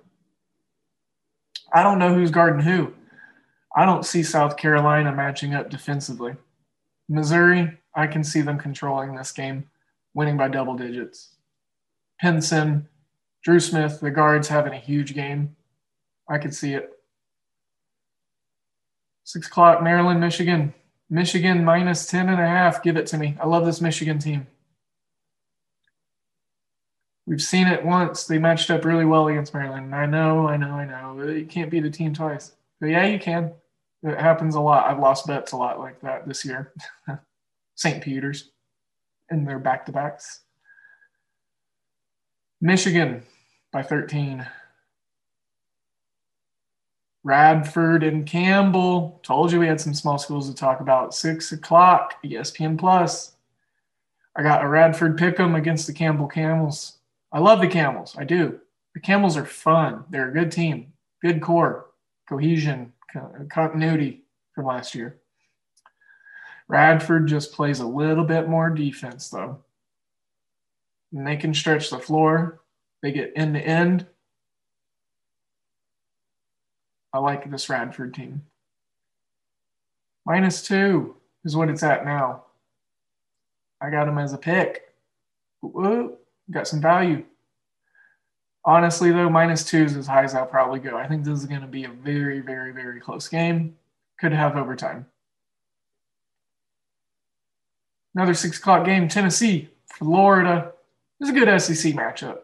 I 1.74 1.82
don't 1.82 1.98
know 1.98 2.14
who's 2.14 2.32
guarding 2.32 2.62
who. 2.62 2.94
I 3.76 3.86
don't 3.86 4.06
see 4.06 4.22
South 4.22 4.58
Carolina 4.58 5.12
matching 5.12 5.56
up 5.56 5.70
defensively. 5.70 6.36
Missouri, 7.10 7.80
I 7.96 8.08
can 8.08 8.24
see 8.24 8.42
them 8.42 8.60
controlling 8.60 9.16
this 9.16 9.32
game, 9.32 9.70
winning 10.14 10.38
by 10.38 10.50
double 10.50 10.76
digits. 10.76 11.36
Pinson, 12.22 12.88
Dru 13.44 13.60
Smith, 13.60 14.00
the 14.00 14.10
guards 14.10 14.48
having 14.48 14.74
a 14.74 14.80
huge 14.80 15.14
game. 15.14 15.56
I 16.30 16.38
could 16.38 16.56
see 16.56 16.74
it. 16.74 16.92
Six 19.26 19.48
o'clock, 19.48 19.84
Maryland, 19.84 20.20
Michigan. 20.20 20.74
Michigan 21.10 21.64
minus 21.64 22.08
10 22.08 22.30
and 22.30 22.40
a 22.40 22.48
half. 22.48 22.82
Give 22.82 22.98
it 22.98 23.06
to 23.08 23.18
me. 23.18 23.38
I 23.40 23.46
love 23.46 23.66
this 23.66 23.82
Michigan 23.82 24.18
team. 24.18 24.48
We've 27.26 27.42
seen 27.42 27.68
it 27.68 27.86
once. 27.86 28.26
They 28.26 28.38
matched 28.38 28.70
up 28.70 28.84
really 28.84 29.06
well 29.06 29.28
against 29.28 29.54
Maryland. 29.54 29.94
I 29.94 30.06
know, 30.06 30.48
I 30.48 30.58
know, 30.58 30.72
I 30.72 30.86
know. 30.86 31.28
You 31.28 31.46
can't 31.46 31.70
beat 31.70 31.86
a 31.86 31.90
team 31.90 32.14
twice. 32.14 32.54
But 32.80 32.88
yeah, 32.88 33.06
you 33.06 33.20
can. 33.20 33.54
It 34.04 34.20
happens 34.20 34.56
a 34.56 34.60
lot. 34.60 34.90
I've 34.90 35.00
lost 35.00 35.28
bets 35.28 35.54
a 35.54 35.58
lot 35.58 35.80
like 35.80 36.02
that 36.02 36.28
this 36.28 36.44
year. 36.44 36.74
St. 37.76 38.04
Peter's 38.04 38.52
in 39.30 39.46
their 39.46 39.60
back 39.60 39.86
to 39.86 39.92
backs. 39.92 40.42
Michigan 42.60 43.24
by 43.74 43.82
13. 43.82 44.48
Radford 47.24 48.04
and 48.04 48.26
Campbell. 48.26 49.20
Told 49.24 49.52
you 49.52 49.60
we 49.60 49.68
had 49.68 49.82
some 49.82 49.96
small 49.96 50.20
schools 50.20 50.48
to 50.48 50.56
talk 50.56 50.80
about. 50.80 51.16
Six 51.16 51.52
o'clock, 51.52 52.16
ESPN 52.24 52.78
Plus. 52.78 53.36
I 54.36 54.44
got 54.44 54.64
a 54.64 54.68
Radford 54.68 55.18
pick'em 55.18 55.58
against 55.58 55.88
the 55.88 55.94
Campbell 55.94 56.28
Camels. 56.28 56.98
I 57.32 57.40
love 57.40 57.62
the 57.62 57.68
Camels. 57.68 58.16
I 58.18 58.26
do. 58.26 58.60
The 58.94 59.00
Camels 59.00 59.36
are 59.38 59.46
fun. 59.46 60.06
They're 60.10 60.30
a 60.30 60.34
good 60.34 60.52
team, 60.52 60.94
good 61.22 61.42
core, 61.42 61.88
cohesion, 62.30 62.94
continuity 63.50 64.24
from 64.54 64.66
last 64.66 64.94
year. 64.94 65.20
Radford 66.68 67.28
just 67.28 67.54
plays 67.54 67.80
a 67.80 67.88
little 67.88 68.24
bit 68.24 68.48
more 68.48 68.70
defense, 68.70 69.30
though. 69.30 69.60
And 71.12 71.26
they 71.26 71.38
can 71.38 71.56
stretch 71.56 71.90
the 71.90 72.00
floor. 72.00 72.63
They 73.04 73.12
get 73.12 73.34
in 73.36 73.54
the 73.54 73.60
end. 73.60 74.08
I 77.14 77.20
like 77.20 77.52
this 77.52 77.70
Radford 77.70 78.16
team. 78.16 78.42
Minus 80.26 80.64
two 80.64 81.18
is 81.46 81.56
what 81.56 81.70
it's 81.70 81.84
at 81.84 82.06
now. 82.06 82.46
I 83.80 83.92
got 83.92 84.06
them 84.06 84.18
as 84.18 84.34
a 84.34 84.38
pick. 84.40 84.96
Whoa 85.62 86.18
got 86.52 86.68
some 86.68 86.82
value. 86.82 87.24
Honestly, 88.66 89.12
though, 89.12 89.30
minus 89.30 89.66
two 89.66 89.84
is 89.84 89.98
as 89.98 90.08
high 90.08 90.24
as 90.24 90.34
I'll 90.34 90.46
probably 90.46 90.80
go. 90.80 90.98
I 90.98 91.08
think 91.08 91.24
this 91.24 91.38
is 91.38 91.46
going 91.46 91.62
to 91.62 91.68
be 91.68 91.84
a 91.84 91.90
very, 91.90 92.40
very, 92.40 92.72
very 92.72 93.00
close 93.00 93.28
game. 93.28 93.76
Could 94.20 94.32
have 94.32 94.56
overtime. 94.56 95.06
Another 98.16 98.34
six 98.34 98.60
o'clock 98.60 98.86
game, 98.86 99.08
Tennessee, 99.08 99.70
Florida. 99.88 100.72
This 101.20 101.30
is 101.30 101.36
a 101.36 101.40
good 101.40 101.62
SEC 101.62 101.94
matchup. 101.94 102.40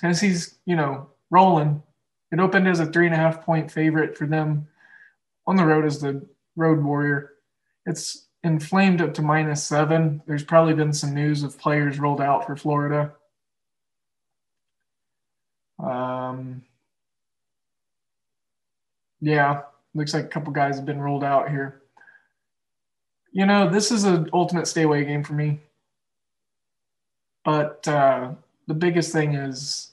Tennessee's, 0.00 0.56
you 0.64 0.76
know, 0.76 1.08
rolling. 1.30 1.82
It 2.30 2.40
opened 2.40 2.68
as 2.68 2.80
a 2.80 2.86
three 2.86 3.06
and 3.06 3.14
a 3.14 3.18
half 3.18 3.44
point 3.44 3.70
favorite 3.70 4.16
for 4.16 4.26
them 4.26 4.68
on 5.46 5.56
the 5.56 5.64
road 5.64 5.84
as 5.84 6.00
the 6.00 6.26
road 6.56 6.82
warrior. 6.82 7.32
It's 7.86 8.26
inflamed 8.44 9.00
up 9.00 9.14
to 9.14 9.22
minus 9.22 9.64
seven. 9.64 10.22
There's 10.26 10.44
probably 10.44 10.74
been 10.74 10.92
some 10.92 11.14
news 11.14 11.42
of 11.42 11.58
players 11.58 11.98
rolled 11.98 12.20
out 12.20 12.46
for 12.46 12.56
Florida. 12.56 13.12
Um, 15.78 16.62
yeah, 19.20 19.62
looks 19.94 20.14
like 20.14 20.24
a 20.24 20.28
couple 20.28 20.52
guys 20.52 20.76
have 20.76 20.86
been 20.86 21.00
rolled 21.00 21.24
out 21.24 21.50
here. 21.50 21.82
You 23.32 23.46
know, 23.46 23.68
this 23.68 23.90
is 23.90 24.04
an 24.04 24.28
ultimate 24.32 24.66
stay 24.66 24.82
away 24.82 25.04
game 25.04 25.22
for 25.22 25.34
me. 25.34 25.60
But 27.44 27.86
uh, 27.86 28.32
the 28.68 28.74
biggest 28.74 29.12
thing 29.12 29.34
is 29.34 29.92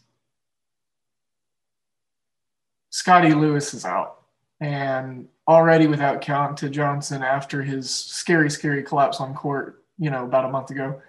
Scottie 2.89 3.33
Lewis 3.33 3.73
is 3.73 3.85
out. 3.85 4.21
And 4.59 5.27
already 5.47 5.87
without 5.87 6.21
Keyontae 6.21 6.71
Johnson 6.71 7.23
after 7.23 7.63
his 7.63 7.89
scary, 7.89 8.49
scary 8.49 8.83
collapse 8.83 9.19
on 9.19 9.33
court, 9.33 9.83
you 9.97 10.09
know, 10.09 10.25
about 10.25 10.45
a 10.45 10.49
month 10.49 10.71
ago. 10.71 11.01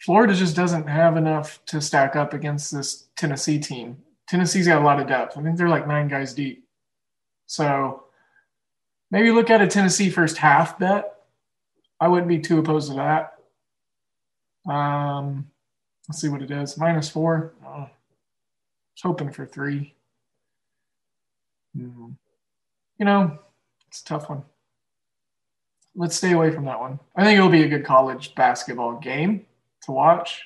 Florida 0.00 0.34
just 0.34 0.56
doesn't 0.56 0.88
have 0.88 1.16
enough 1.16 1.64
to 1.66 1.80
stack 1.80 2.16
up 2.16 2.32
against 2.32 2.72
this 2.72 3.08
Tennessee 3.16 3.58
team. 3.58 3.98
Tennessee's 4.26 4.66
got 4.66 4.82
a 4.82 4.84
lot 4.84 4.98
of 4.98 5.06
depth. 5.06 5.36
I 5.36 5.42
think 5.42 5.56
they're 5.56 5.68
like 5.68 5.86
nine 5.86 6.08
guys 6.08 6.34
deep. 6.34 6.66
So 7.46 8.04
maybe 9.10 9.30
look 9.30 9.50
at 9.50 9.62
a 9.62 9.66
Tennessee 9.66 10.10
first 10.10 10.38
half 10.38 10.78
bet. 10.78 11.16
I 12.00 12.08
wouldn't 12.08 12.28
be 12.28 12.38
too 12.38 12.58
opposed 12.58 12.90
to 12.90 12.96
that. 12.96 14.72
Um, 14.72 15.51
let's 16.08 16.20
see 16.20 16.28
what 16.28 16.42
it 16.42 16.50
is. 16.50 16.76
Minus 16.76 17.08
four. 17.08 17.54
Oh, 17.64 17.68
I 17.68 17.80
was 17.80 19.02
hoping 19.02 19.32
for 19.32 19.46
three. 19.46 19.94
Hmm 21.76 22.12
you 23.02 23.06
know, 23.06 23.36
it's 23.88 24.00
a 24.00 24.04
tough 24.04 24.28
one. 24.28 24.44
Let's 25.96 26.14
stay 26.14 26.30
away 26.30 26.52
from 26.52 26.66
that 26.66 26.78
one. 26.78 27.00
I 27.16 27.24
think 27.24 27.36
it'll 27.36 27.50
be 27.50 27.64
a 27.64 27.68
good 27.68 27.84
college 27.84 28.32
basketball 28.36 29.00
game 29.00 29.44
to 29.82 29.90
watch. 29.90 30.44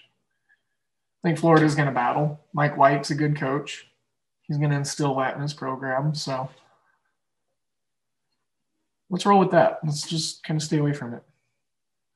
I 1.23 1.29
think 1.29 1.39
Florida's 1.39 1.75
going 1.75 1.89
to 1.89 1.95
battle. 1.95 2.41
Mike 2.55 2.79
White's 2.79 3.11
a 3.11 3.15
good 3.15 3.37
coach. 3.37 3.87
He's 4.41 4.57
going 4.57 4.71
to 4.71 4.77
instill 4.77 5.15
that 5.17 5.37
in 5.37 5.43
his 5.43 5.53
program. 5.53 6.15
So 6.15 6.49
let's 9.11 9.27
roll 9.27 9.41
with 9.41 9.51
that. 9.51 9.81
Let's 9.85 10.09
just 10.09 10.43
kind 10.43 10.59
of 10.59 10.65
stay 10.65 10.79
away 10.79 10.95
from 10.95 11.13
it. 11.13 11.23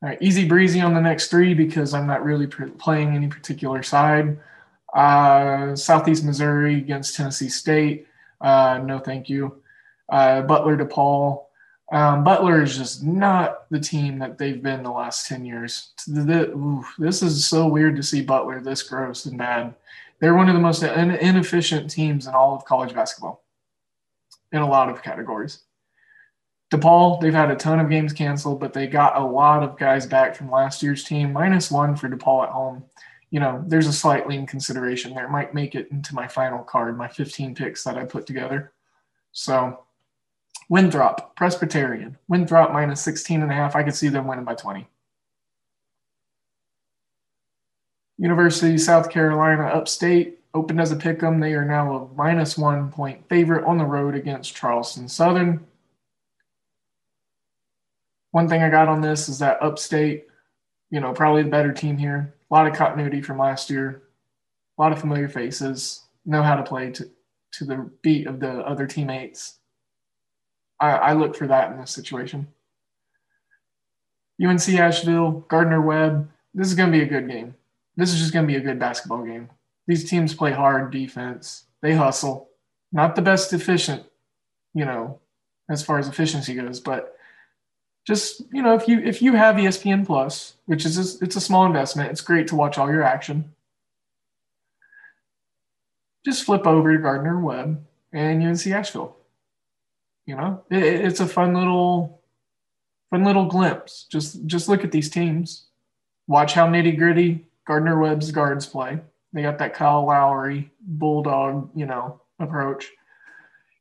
All 0.02 0.09
right, 0.09 0.19
easy 0.23 0.47
breezy 0.47 0.80
on 0.80 0.95
the 0.95 1.00
next 1.00 1.28
three 1.28 1.52
because 1.52 1.92
I'm 1.92 2.07
not 2.07 2.25
really 2.25 2.47
playing 2.47 3.14
any 3.14 3.28
particular 3.28 3.83
side. 3.83 4.38
Uh, 4.95 5.76
Southeast 5.76 6.25
Missouri 6.25 6.76
against 6.76 7.16
Tennessee 7.16 7.50
State. 7.50 8.07
Uh, 8.40 8.80
no, 8.83 8.99
thank 8.99 9.28
you. 9.28 9.61
uh, 10.09 10.42
Butler 10.42 10.76
DePaul. 10.76 11.45
Um, 11.92 12.25
Butler 12.25 12.62
is 12.62 12.76
just 12.76 13.04
not 13.04 13.69
the 13.71 13.80
team 13.80 14.19
that 14.21 14.38
they've 14.38 14.62
been 14.62 14.83
the 14.83 14.90
last 14.90 15.26
10 15.26 15.45
years. 15.45 15.92
The, 16.07 16.23
the, 16.23 16.50
oof, 16.52 16.95
this 16.99 17.23
is 17.23 17.47
so 17.47 17.66
weird 17.66 17.97
to 17.97 18.02
see 18.02 18.23
Butler 18.23 18.61
this 18.61 18.83
gross 18.83 19.26
and 19.26 19.37
bad. 19.37 19.75
They're 20.21 20.35
one 20.35 20.49
of 20.49 20.54
the 20.54 20.61
most 20.61 20.83
in, 20.83 21.11
inefficient 21.11 21.90
teams 21.90 22.26
in 22.26 22.35
all 22.35 22.54
of 22.54 22.64
college 22.64 22.95
basketball 22.95 23.42
in 24.52 24.61
a 24.61 24.69
lot 24.69 24.88
of 24.88 25.02
categories. 25.02 25.61
DePaul, 26.70 27.20
they've 27.20 27.34
had 27.34 27.50
a 27.50 27.56
ton 27.56 27.80
of 27.80 27.90
games 27.90 28.12
canceled, 28.12 28.60
but 28.60 28.72
they 28.72 28.86
got 28.86 29.16
a 29.16 29.24
lot 29.24 29.62
of 29.62 29.76
guys 29.76 30.06
back 30.06 30.36
from 30.36 30.50
last 30.50 30.82
year's 30.82 31.02
team, 31.02 31.32
minus 31.32 31.70
one 31.70 31.96
for 31.96 32.08
DePaul 32.08 32.44
at 32.44 32.50
home. 32.50 32.84
You 33.30 33.40
know, 33.40 33.62
there's 33.66 33.88
a 33.88 33.92
slight 33.92 34.28
lean 34.28 34.46
consideration 34.46 35.14
there. 35.14 35.24
It 35.24 35.30
might 35.30 35.54
make 35.54 35.74
it 35.74 35.90
into 35.90 36.14
my 36.14 36.28
final 36.28 36.62
card, 36.62 36.96
my 36.96 37.08
15 37.08 37.54
picks 37.54 37.82
that 37.84 37.98
I 37.98 38.04
put 38.04 38.26
together. 38.26 38.72
So 39.32 39.80
Winthrop, 40.68 41.34
Presbyterian, 41.34 42.16
Winthrop 42.28 42.72
minus 42.72 43.00
16 43.02 43.42
and 43.42 43.50
a 43.50 43.54
half. 43.54 43.74
I 43.74 43.82
could 43.82 43.94
see 43.94 44.08
them 44.08 44.28
winning 44.28 44.44
by 44.44 44.54
20. 44.54 44.86
University 48.18 48.74
of 48.74 48.80
South 48.80 49.10
Carolina 49.10 49.64
Upstate 49.64 50.38
opened 50.54 50.80
as 50.80 50.92
a 50.92 50.96
pick 50.96 51.22
'em. 51.22 51.40
They 51.40 51.54
are 51.54 51.64
now 51.64 51.94
a 51.96 52.14
minus 52.14 52.56
one 52.56 52.90
point 52.90 53.28
favorite 53.28 53.64
on 53.64 53.78
the 53.78 53.84
road 53.84 54.14
against 54.14 54.54
Charleston 54.54 55.08
Southern. 55.08 55.66
One 58.32 58.49
thing 58.49 58.62
I 58.62 58.70
got 58.70 58.88
on 58.88 59.00
this 59.00 59.28
is 59.28 59.38
that 59.40 59.62
Upstate, 59.62 60.26
you 60.90 61.00
know, 61.00 61.12
probably 61.12 61.42
the 61.42 61.50
better 61.50 61.72
team 61.72 61.96
here. 61.96 62.34
A 62.50 62.54
lot 62.54 62.66
of 62.66 62.75
continuity 62.75 63.22
from 63.22 63.38
last 63.38 63.70
year, 63.70 64.02
a 64.78 64.82
lot 64.82 64.92
of 64.92 65.00
familiar 65.00 65.28
faces, 65.28 66.02
know 66.25 66.42
how 66.42 66.56
to 66.56 66.62
play 66.62 66.90
to, 66.90 67.08
to 67.52 67.64
the 67.64 67.90
beat 68.02 68.26
of 68.26 68.40
the 68.40 68.60
other 68.66 68.87
teammates. 68.87 69.58
I, 70.78 70.90
I 70.90 71.12
look 71.12 71.37
for 71.37 71.46
that 71.46 71.72
in 71.72 71.80
this 71.80 71.90
situation. 71.90 72.49
UNC 74.42 74.68
Asheville, 74.70 75.44
Gardner 75.49 75.80
Webb. 75.80 76.30
This 76.54 76.68
is 76.68 76.75
going 76.75 76.90
to 76.90 76.96
be 76.96 77.04
a 77.04 77.08
good 77.08 77.28
game. 77.28 77.54
This 77.96 78.12
is 78.12 78.18
just 78.18 78.32
going 78.32 78.46
to 78.46 78.52
be 78.52 78.58
a 78.58 78.64
good 78.64 78.78
basketball 78.78 79.25
game. 79.25 79.50
These 79.87 80.08
teams 80.08 80.34
play 80.34 80.52
hard 80.52 80.90
defense. 80.90 81.64
They 81.82 81.94
hustle. 81.94 82.49
Not 82.92 83.14
the 83.14 83.22
best 83.22 83.52
efficient, 83.52 84.04
you 84.75 84.84
know, 84.84 85.20
as 85.68 85.82
far 85.84 85.99
as 85.99 86.08
efficiency 86.08 86.54
goes, 86.54 86.80
but 86.80 87.16
just 88.07 88.42
you 88.52 88.62
know, 88.62 88.75
if 88.75 88.88
you 88.88 89.00
if 89.00 89.23
you 89.23 89.35
have 89.35 89.57
ESPN 89.57 90.07
Plus, 90.07 90.54
which 90.66 90.85
is 90.85 91.21
it's 91.21 91.37
a 91.37 91.40
small 91.40 91.66
investment, 91.66 92.11
it's 92.11 92.21
great 92.21 92.49
to 92.49 92.57
watch 92.57 92.78
all 92.78 92.90
your 92.90 93.02
action. 93.02 93.52
Just 96.25 96.45
flip 96.45 96.66
over 96.66 96.92
to 96.92 97.02
Gardner 97.02 97.38
Webb 97.38 97.85
and 98.12 98.42
UNC 98.42 98.66
Asheville. 98.66 99.16
You 100.26 100.37
know, 100.37 100.62
it, 100.71 100.83
it's 100.83 101.21
a 101.21 101.26
fun 101.26 101.54
little, 101.54 102.21
fun 103.11 103.25
little 103.25 103.47
glimpse. 103.47 104.07
Just 104.11 104.47
just 104.47 104.69
look 104.69 104.85
at 104.85 104.92
these 104.92 105.11
teams, 105.11 105.66
watch 106.26 106.54
how 106.54 106.66
nitty 106.66 106.97
gritty 106.97 107.47
Gardner 107.66 107.99
Webb's 107.99 108.30
guards 108.30 108.66
play. 108.66 109.00
They 109.33 109.42
got 109.42 109.59
that 109.59 109.75
Kyle 109.75 110.07
Lowry 110.07 110.73
bulldog, 110.80 111.71
you 111.75 111.87
know, 111.87 112.21
approach. 112.38 112.90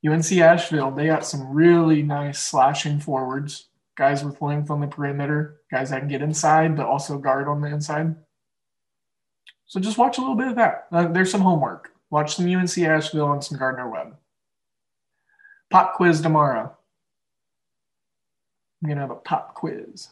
UNC 0.07 0.31
Asheville, 0.33 0.91
they 0.91 1.07
got 1.07 1.25
some 1.25 1.51
really 1.51 2.03
nice 2.03 2.39
slashing 2.39 2.99
forwards, 2.99 3.68
guys 3.99 4.23
with 4.23 4.41
length 4.41 4.71
on 4.71 4.79
the 4.79 4.87
perimeter, 4.87 5.59
guys 5.69 5.89
that 5.89 5.99
can 5.99 6.07
get 6.07 6.21
inside 6.21 6.75
but 6.75 6.85
also 6.85 7.17
guard 7.17 7.49
on 7.49 7.59
the 7.59 7.67
inside. 7.67 8.15
So 9.67 9.79
just 9.79 9.97
watch 9.97 10.17
a 10.17 10.21
little 10.21 10.37
bit 10.37 10.47
of 10.47 10.55
that. 10.55 10.87
Uh, 10.91 11.09
there's 11.09 11.29
some 11.29 11.41
homework. 11.41 11.91
Watch 12.09 12.35
some 12.35 12.51
UNC 12.51 12.75
Asheville 12.77 13.33
and 13.33 13.43
some 13.43 13.59
Gardner 13.59 13.89
Webb. 13.89 14.15
Pop 15.69 15.95
quiz 15.95 16.21
tomorrow. 16.21 16.75
I'm 18.81 18.89
gonna 18.89 19.01
have 19.01 19.11
a 19.11 19.15
pop 19.15 19.53
quiz. 19.53 20.07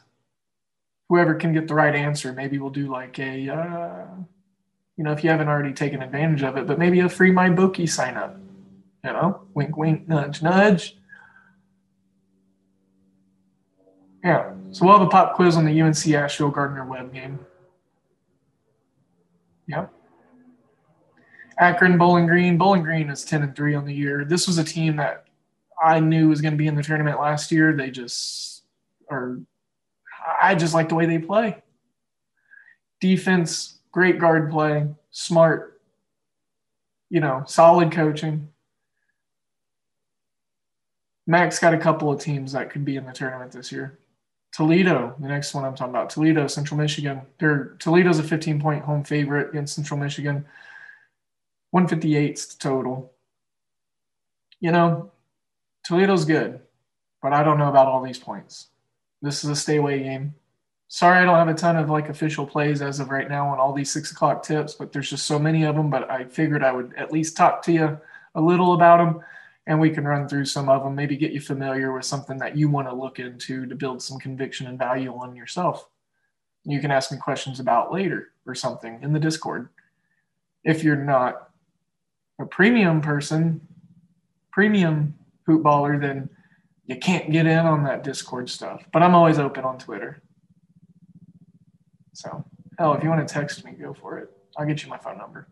Whoever 1.08 1.34
can 1.36 1.54
get 1.54 1.70
the 1.70 1.74
right 1.74 1.96
answer, 1.96 2.34
maybe 2.34 2.60
we'll 2.60 2.70
do 2.70 2.92
like 2.92 3.18
a, 3.18 3.50
uh, 3.50 4.06
you 4.98 5.06
know, 5.06 5.14
if 5.14 5.24
you 5.24 5.30
haven't 5.30 5.48
already 5.48 5.74
taken 5.74 6.02
advantage 6.02 6.44
of 6.44 6.58
it, 6.58 6.68
but 6.68 6.78
maybe 6.78 7.00
a 7.00 7.08
free 7.08 7.32
my 7.32 7.50
bookie 7.50 7.88
sign 7.88 8.18
up. 8.18 8.38
You 9.06 9.14
know, 9.14 9.48
wink, 9.54 9.78
wink, 9.78 10.10
nudge, 10.10 10.44
nudge. 10.44 10.98
Yeah. 14.24 14.54
So 14.72 14.86
we'll 14.86 14.98
have 14.98 15.08
a 15.08 15.10
pop 15.10 15.36
quiz 15.36 15.56
on 15.56 15.66
the 15.66 15.82
UNC 15.82 16.08
Asheville 16.08 16.52
Gardner 16.52 16.86
Webb 16.86 17.14
game. 17.14 17.40
Yep. 19.68 19.92
Akron 21.60 21.98
Bowling 21.98 22.28
Green. 22.28 22.58
Bowling 22.58 22.84
Green 22.84 23.10
is 23.10 23.26
10 23.26 23.44
and 23.44 23.56
3 23.56 23.76
on 23.76 23.86
the 23.86 23.94
year. 23.94 24.26
This 24.26 24.48
was 24.48 24.58
a 24.58 24.64
team 24.64 24.98
that 24.98 25.26
I 25.82 26.00
knew 26.00 26.30
was 26.30 26.42
going 26.42 26.54
to 26.54 26.58
be 26.58 26.68
in 26.68 26.76
the 26.76 26.84
tournament 26.84 27.20
last 27.20 27.52
year. 27.52 27.74
They 27.74 27.90
just 27.90 28.64
are, 29.10 29.40
I 30.42 30.56
just 30.56 30.74
like 30.74 30.90
the 30.90 30.96
way 30.96 31.06
they 31.06 31.20
play. 31.20 31.62
Defense, 33.00 33.80
great 33.92 34.20
guard 34.20 34.50
play, 34.50 34.88
smart, 35.12 35.82
you 37.10 37.20
know, 37.20 37.44
solid 37.46 37.92
coaching. 37.92 38.50
MAC's 41.28 41.60
got 41.60 41.74
a 41.74 41.78
couple 41.78 42.12
of 42.12 42.22
teams 42.22 42.54
that 42.54 42.70
could 42.70 42.86
be 42.86 42.96
in 42.96 43.06
the 43.06 43.12
tournament 43.12 43.52
this 43.52 43.72
year. 43.72 44.00
Toledo, 44.54 45.16
the 45.20 45.28
next 45.28 45.54
one 45.54 45.66
I'm 45.66 45.76
talking 45.76 45.94
about, 45.94 46.10
Toledo, 46.10 46.48
Central 46.48 46.80
Michigan. 46.80 47.22
They're, 47.40 47.76
Toledo's 47.80 48.20
a 48.20 48.24
15 48.24 48.60
point 48.60 48.84
home 48.84 49.04
favorite 49.04 49.50
against 49.50 49.76
Central 49.76 50.00
Michigan. 50.00 50.46
158 51.72 52.56
total. 52.60 53.12
You 54.60 54.72
know, 54.72 55.12
Toledo's 55.88 56.26
good, 56.26 56.60
but 57.22 57.34
I 57.34 57.44
don't 57.44 57.60
know 57.60 57.70
about 57.70 57.88
all 57.88 58.02
these 58.02 58.18
points. 58.18 58.68
This 59.22 59.44
is 59.44 59.50
a 59.50 59.56
stay 59.56 59.78
away 59.78 60.00
game. 60.00 60.34
Sorry, 60.88 61.20
I 61.20 61.26
don't 61.26 61.36
have 61.36 61.50
a 61.50 61.54
ton 61.54 61.76
of 61.76 61.90
like 61.90 62.10
official 62.10 62.46
plays 62.48 62.82
as 62.82 63.00
of 63.00 63.10
right 63.10 63.30
now 63.30 63.50
on 63.50 63.60
all 63.60 63.74
these 63.74 63.92
six 63.92 64.12
o'clock 64.12 64.42
tips, 64.42 64.74
but 64.74 64.94
there's 64.94 65.10
just 65.10 65.26
so 65.26 65.38
many 65.38 65.66
of 65.66 65.76
them. 65.76 65.90
But 65.90 66.10
I 66.10 66.24
figured 66.24 66.64
I 66.64 66.72
would 66.72 66.94
at 66.96 67.12
least 67.12 67.36
talk 67.36 67.62
to 67.64 67.72
you 67.72 68.00
a 68.36 68.42
little 68.42 68.74
about 68.74 68.98
them 68.98 69.24
and 69.68 69.80
we 69.82 69.90
can 69.90 70.06
run 70.06 70.30
through 70.30 70.46
some 70.46 70.70
of 70.70 70.84
them, 70.84 70.96
maybe 70.96 71.18
get 71.18 71.34
you 71.34 71.42
familiar 71.42 71.92
with 71.92 72.06
something 72.06 72.38
that 72.38 72.58
you 72.58 72.70
want 72.70 72.88
to 72.88 72.96
look 72.96 73.20
into 73.20 73.66
to 73.66 73.76
build 73.76 74.02
some 74.02 74.18
conviction 74.18 74.66
and 74.66 74.80
value 74.80 75.14
on 75.14 75.36
yourself. 75.36 75.90
You 76.64 76.80
can 76.80 76.90
ask 76.90 77.12
me 77.12 77.18
questions 77.18 77.60
about 77.60 77.92
later 77.92 78.30
or 78.46 78.56
something 78.56 79.00
in 79.04 79.12
the 79.12 79.20
Discord. 79.20 79.68
If 80.64 80.86
you're 80.86 80.96
not 80.96 81.50
a 82.40 82.46
premium 82.46 83.02
person, 83.02 83.60
premium 84.52 85.14
hoopballer, 85.48 86.00
then 86.00 86.30
you 86.86 86.96
can't 86.96 87.30
get 87.30 87.46
in 87.46 87.60
on 87.60 87.84
that 87.84 88.06
Discord 88.06 88.50
stuff. 88.50 88.86
But 88.94 89.04
I'm 89.04 89.16
always 89.16 89.38
open 89.38 89.66
on 89.66 89.78
Twitter. 89.78 90.24
So, 92.14 92.46
hell, 92.80 92.94
if 92.94 93.04
you 93.04 93.10
want 93.10 93.28
to 93.28 93.34
text 93.34 93.66
me, 93.66 93.74
go 93.74 93.94
for 93.94 94.18
it. 94.20 94.30
I'll 94.56 94.66
get 94.66 94.82
you 94.82 94.90
my 94.90 94.98
phone 94.98 95.18
number. 95.18 95.50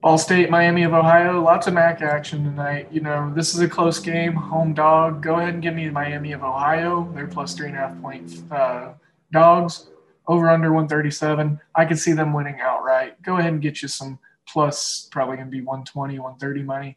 Ball 0.00 0.16
State, 0.16 0.48
Miami 0.48 0.84
of 0.84 0.94
Ohio, 0.94 1.42
lots 1.42 1.66
of 1.66 1.74
MAC 1.74 2.00
action 2.00 2.42
tonight. 2.42 2.88
You 2.90 3.02
know, 3.02 3.30
this 3.34 3.54
is 3.54 3.60
a 3.60 3.68
close 3.68 3.98
game, 3.98 4.32
home 4.32 4.72
dog. 4.72 5.22
Go 5.22 5.36
ahead 5.36 5.52
and 5.52 5.62
give 5.62 5.74
me 5.74 5.90
Miami 5.90 6.32
of 6.32 6.42
Ohio. 6.42 7.12
They're 7.14 7.26
plus 7.26 7.54
three 7.54 7.66
and 7.66 7.76
a 7.76 7.80
half 7.80 8.00
point 8.00 8.32
uh, 8.50 8.94
dogs, 9.30 9.88
over 10.26 10.48
under 10.48 10.72
137. 10.72 11.60
I 11.74 11.84
could 11.84 11.98
see 11.98 12.12
them 12.12 12.32
winning 12.32 12.60
outright. 12.62 13.20
Go 13.22 13.36
ahead 13.36 13.52
and 13.52 13.60
get 13.60 13.82
you 13.82 13.88
some 13.88 14.18
plus, 14.48 15.06
probably 15.12 15.36
going 15.36 15.48
to 15.48 15.52
be 15.52 15.60
120, 15.60 16.18
130 16.18 16.62
money. 16.62 16.96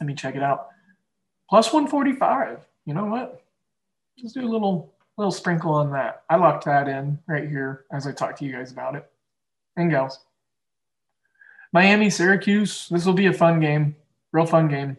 Let 0.00 0.08
me 0.08 0.14
check 0.14 0.34
it 0.34 0.42
out. 0.42 0.70
Plus 1.48 1.72
145. 1.72 2.66
You 2.84 2.94
know 2.94 3.04
what? 3.04 3.44
Just 4.18 4.34
do 4.34 4.44
a 4.44 4.50
little 4.50 4.92
little 5.18 5.30
sprinkle 5.30 5.72
on 5.72 5.92
that. 5.92 6.22
I 6.28 6.36
locked 6.36 6.64
that 6.64 6.88
in 6.88 7.20
right 7.28 7.48
here 7.48 7.84
as 7.92 8.08
I 8.08 8.12
talk 8.12 8.36
to 8.38 8.44
you 8.44 8.52
guys 8.52 8.72
about 8.72 8.96
it. 8.96 9.08
And 9.76 9.90
gals. 9.90 10.18
Miami, 11.72 12.10
Syracuse. 12.10 12.88
This 12.88 13.04
will 13.04 13.12
be 13.14 13.26
a 13.26 13.32
fun 13.32 13.60
game. 13.60 13.96
Real 14.32 14.46
fun 14.46 14.68
game. 14.68 14.96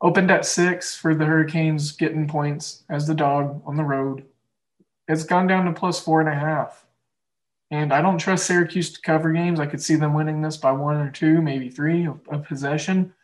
Opened 0.00 0.30
at 0.30 0.44
six 0.44 0.96
for 0.96 1.14
the 1.14 1.24
Hurricanes 1.24 1.92
getting 1.92 2.26
points 2.26 2.82
as 2.90 3.06
the 3.06 3.14
dog 3.14 3.62
on 3.64 3.76
the 3.76 3.84
road. 3.84 4.24
It's 5.06 5.24
gone 5.24 5.46
down 5.46 5.66
to 5.66 5.72
plus 5.72 6.00
four 6.00 6.20
and 6.20 6.28
a 6.28 6.34
half. 6.34 6.86
And 7.70 7.92
I 7.92 8.02
don't 8.02 8.18
trust 8.18 8.46
Syracuse 8.46 8.92
to 8.92 9.00
cover 9.00 9.32
games. 9.32 9.60
I 9.60 9.66
could 9.66 9.82
see 9.82 9.94
them 9.94 10.14
winning 10.14 10.42
this 10.42 10.56
by 10.56 10.72
one 10.72 10.96
or 10.96 11.10
two, 11.10 11.40
maybe 11.40 11.70
three 11.70 12.06
of, 12.06 12.20
of 12.28 12.44
possession. 12.44 13.14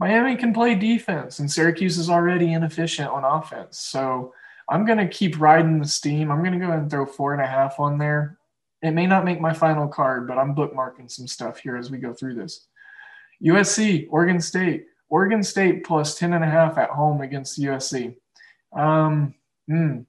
Miami 0.00 0.36
can 0.36 0.54
play 0.54 0.74
defense, 0.74 1.38
and 1.38 1.50
Syracuse 1.50 1.98
is 1.98 2.08
already 2.08 2.52
inefficient 2.52 3.08
on 3.10 3.24
offense. 3.24 3.78
So 3.78 4.32
I'm 4.68 4.86
going 4.86 4.98
to 4.98 5.08
keep 5.08 5.40
riding 5.40 5.78
the 5.78 5.88
steam. 5.88 6.30
I'm 6.30 6.42
going 6.42 6.58
to 6.58 6.64
go 6.64 6.72
and 6.72 6.90
throw 6.90 7.04
four 7.04 7.32
and 7.32 7.42
a 7.42 7.46
half 7.46 7.78
on 7.78 7.98
there. 7.98 8.37
It 8.82 8.92
may 8.92 9.06
not 9.06 9.24
make 9.24 9.40
my 9.40 9.52
final 9.52 9.88
card, 9.88 10.28
but 10.28 10.38
I'm 10.38 10.54
bookmarking 10.54 11.10
some 11.10 11.26
stuff 11.26 11.58
here 11.58 11.76
as 11.76 11.90
we 11.90 11.98
go 11.98 12.12
through 12.12 12.34
this. 12.34 12.66
USC, 13.42 14.06
Oregon 14.10 14.40
State. 14.40 14.86
Oregon 15.08 15.42
State 15.42 15.84
plus 15.84 16.18
10 16.18 16.32
and 16.32 16.44
a 16.44 16.48
half 16.48 16.78
at 16.78 16.90
home 16.90 17.20
against 17.20 17.60
USC. 17.60 18.14
Um, 18.72 19.34
hmm. 19.66 20.00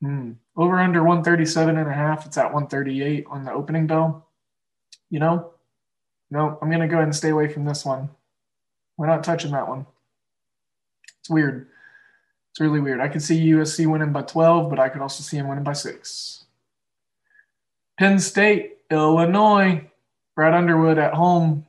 Hmm. 0.00 0.32
Over 0.56 0.78
under 0.80 1.02
137 1.02 1.78
and 1.78 1.88
a 1.88 1.92
half. 1.92 2.26
It's 2.26 2.36
at 2.36 2.52
138 2.52 3.24
on 3.28 3.44
the 3.44 3.52
opening 3.52 3.86
bell. 3.86 4.28
You 5.08 5.20
know, 5.20 5.52
no, 6.30 6.58
I'm 6.60 6.68
going 6.68 6.80
to 6.80 6.88
go 6.88 6.96
ahead 6.96 7.04
and 7.04 7.16
stay 7.16 7.28
away 7.28 7.48
from 7.48 7.64
this 7.64 7.84
one. 7.84 8.10
We're 8.96 9.06
not 9.06 9.24
touching 9.24 9.52
that 9.52 9.68
one. 9.68 9.86
It's 11.20 11.30
weird. 11.30 11.68
It's 12.50 12.60
really 12.60 12.80
weird. 12.80 13.00
I 13.00 13.08
could 13.08 13.22
see 13.22 13.50
USC 13.52 13.86
winning 13.86 14.12
by 14.12 14.22
12, 14.22 14.68
but 14.68 14.78
I 14.78 14.88
could 14.88 15.02
also 15.02 15.22
see 15.22 15.36
him 15.36 15.48
winning 15.48 15.64
by 15.64 15.72
six. 15.72 16.41
Penn 18.02 18.18
State, 18.18 18.78
Illinois. 18.90 19.88
Brad 20.34 20.54
Underwood 20.54 20.98
at 20.98 21.14
home 21.14 21.64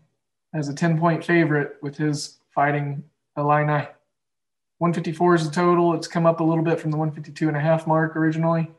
as 0.51 0.67
a 0.67 0.73
10 0.73 0.99
point 0.99 1.23
favorite 1.23 1.77
with 1.83 1.95
his 1.95 2.39
fighting 2.55 3.03
Illini. 3.37 3.85
154 4.79 5.35
is 5.35 5.47
the 5.47 5.53
total. 5.53 5.93
It's 5.93 6.07
come 6.07 6.25
up 6.25 6.39
a 6.39 6.43
little 6.43 6.63
bit 6.63 6.79
from 6.79 6.89
the 6.89 6.97
152 6.97 7.49
and 7.49 7.55
a 7.55 7.59
half 7.59 7.85
mark 7.85 8.15
originally. 8.15 8.71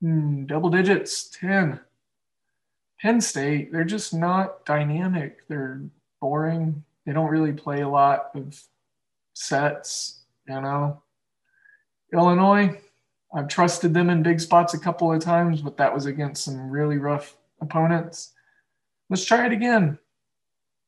Hmm, 0.00 0.46
double 0.46 0.68
digits, 0.68 1.30
10. 1.30 1.78
Penn 3.00 3.20
State, 3.20 3.70
they're 3.70 3.84
just 3.84 4.12
not 4.12 4.64
dynamic. 4.64 5.46
They're 5.46 5.80
boring. 6.20 6.82
They 7.06 7.12
don't 7.12 7.30
really 7.30 7.52
play 7.52 7.82
a 7.82 7.88
lot 7.88 8.30
of 8.34 8.60
sets, 9.34 10.22
you 10.48 10.60
know. 10.60 11.02
Illinois, 12.12 12.80
I've 13.34 13.48
trusted 13.48 13.94
them 13.94 14.10
in 14.10 14.22
big 14.22 14.40
spots 14.40 14.74
a 14.74 14.78
couple 14.78 15.12
of 15.12 15.22
times, 15.22 15.62
but 15.62 15.76
that 15.78 15.94
was 15.94 16.06
against 16.06 16.44
some 16.44 16.70
really 16.70 16.98
rough 16.98 17.36
opponents. 17.60 18.32
Let's 19.08 19.24
try 19.24 19.46
it 19.46 19.52
again. 19.52 19.98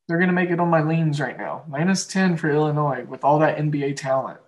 They're 0.07 0.19
going 0.19 0.29
to 0.29 0.33
make 0.33 0.51
it 0.51 0.59
on 0.59 0.69
my 0.69 0.83
leans 0.83 1.19
right 1.19 1.37
now. 1.37 1.63
Minus 1.67 2.05
10 2.05 2.37
for 2.37 2.49
Illinois 2.49 3.05
with 3.05 3.23
all 3.23 3.39
that 3.39 3.57
NBA 3.57 3.95
talent. 3.95 4.39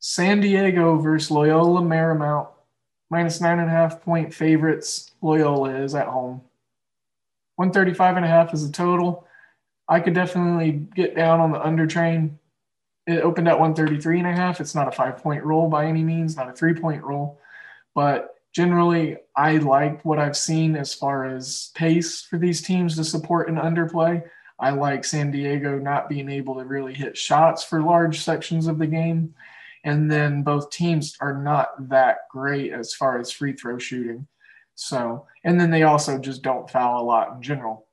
San 0.00 0.40
Diego 0.40 0.98
versus 0.98 1.30
Loyola 1.30 1.80
Marymount. 1.80 2.48
Minus 3.10 3.40
nine 3.40 3.60
and 3.60 3.68
a 3.68 3.72
half 3.72 4.02
point 4.02 4.34
favorites. 4.34 5.12
Loyola 5.22 5.76
is 5.76 5.94
at 5.94 6.08
home. 6.08 6.42
135 7.56 8.16
and 8.16 8.24
a 8.24 8.28
half 8.28 8.52
is 8.52 8.66
the 8.66 8.72
total. 8.72 9.26
I 9.88 10.00
could 10.00 10.14
definitely 10.14 10.72
get 10.72 11.14
down 11.14 11.40
on 11.40 11.52
the 11.52 11.64
under 11.64 11.86
train. 11.86 12.38
It 13.06 13.20
opened 13.20 13.48
at 13.48 13.58
133 13.58 14.20
and 14.20 14.28
a 14.28 14.32
half. 14.32 14.60
It's 14.60 14.74
not 14.74 14.88
a 14.88 14.92
five 14.92 15.18
point 15.18 15.44
roll 15.44 15.68
by 15.68 15.86
any 15.86 16.02
means, 16.02 16.36
not 16.36 16.48
a 16.48 16.52
three 16.52 16.74
point 16.74 17.02
roll, 17.02 17.38
but 17.94 18.34
generally 18.54 19.18
I 19.36 19.58
like 19.58 20.04
what 20.04 20.18
I've 20.18 20.36
seen 20.36 20.76
as 20.76 20.94
far 20.94 21.26
as 21.26 21.70
pace 21.74 22.22
for 22.22 22.38
these 22.38 22.62
teams 22.62 22.96
to 22.96 23.04
support 23.04 23.48
an 23.48 23.56
underplay. 23.56 24.22
I 24.58 24.70
like 24.70 25.04
San 25.04 25.30
Diego 25.30 25.78
not 25.78 26.08
being 26.08 26.30
able 26.30 26.54
to 26.54 26.64
really 26.64 26.94
hit 26.94 27.18
shots 27.18 27.64
for 27.64 27.82
large 27.82 28.20
sections 28.20 28.66
of 28.66 28.78
the 28.78 28.86
game. 28.86 29.34
And 29.82 30.10
then 30.10 30.42
both 30.42 30.70
teams 30.70 31.16
are 31.20 31.36
not 31.36 31.90
that 31.90 32.20
great 32.30 32.72
as 32.72 32.94
far 32.94 33.18
as 33.18 33.30
free 33.30 33.52
throw 33.52 33.76
shooting. 33.78 34.26
So, 34.76 35.26
and 35.44 35.60
then 35.60 35.70
they 35.70 35.82
also 35.82 36.18
just 36.18 36.42
don't 36.42 36.70
foul 36.70 37.02
a 37.02 37.04
lot 37.04 37.34
in 37.34 37.42
general. 37.42 37.86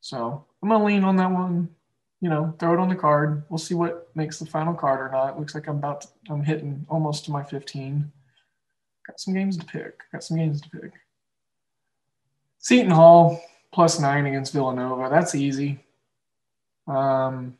So 0.00 0.46
I'm 0.62 0.68
gonna 0.68 0.84
lean 0.84 1.04
on 1.04 1.16
that 1.16 1.30
one. 1.30 1.68
You 2.20 2.30
know, 2.30 2.54
throw 2.58 2.72
it 2.72 2.80
on 2.80 2.88
the 2.88 2.96
card. 2.96 3.44
We'll 3.48 3.58
see 3.58 3.74
what 3.74 4.08
makes 4.14 4.38
the 4.38 4.46
final 4.46 4.74
card 4.74 5.00
or 5.00 5.10
not. 5.12 5.38
Looks 5.38 5.54
like 5.54 5.68
I'm 5.68 5.76
about 5.76 6.02
to, 6.02 6.08
I'm 6.30 6.42
hitting 6.42 6.86
almost 6.88 7.26
to 7.26 7.30
my 7.30 7.42
15. 7.42 8.10
Got 9.06 9.20
some 9.20 9.34
games 9.34 9.56
to 9.58 9.66
pick. 9.66 10.00
Got 10.12 10.24
some 10.24 10.38
games 10.38 10.60
to 10.62 10.70
pick. 10.70 10.92
Seton 12.58 12.90
Hall 12.90 13.40
plus 13.72 14.00
nine 14.00 14.26
against 14.26 14.52
Villanova. 14.52 15.08
That's 15.10 15.34
easy. 15.34 15.84
Um, 16.86 17.58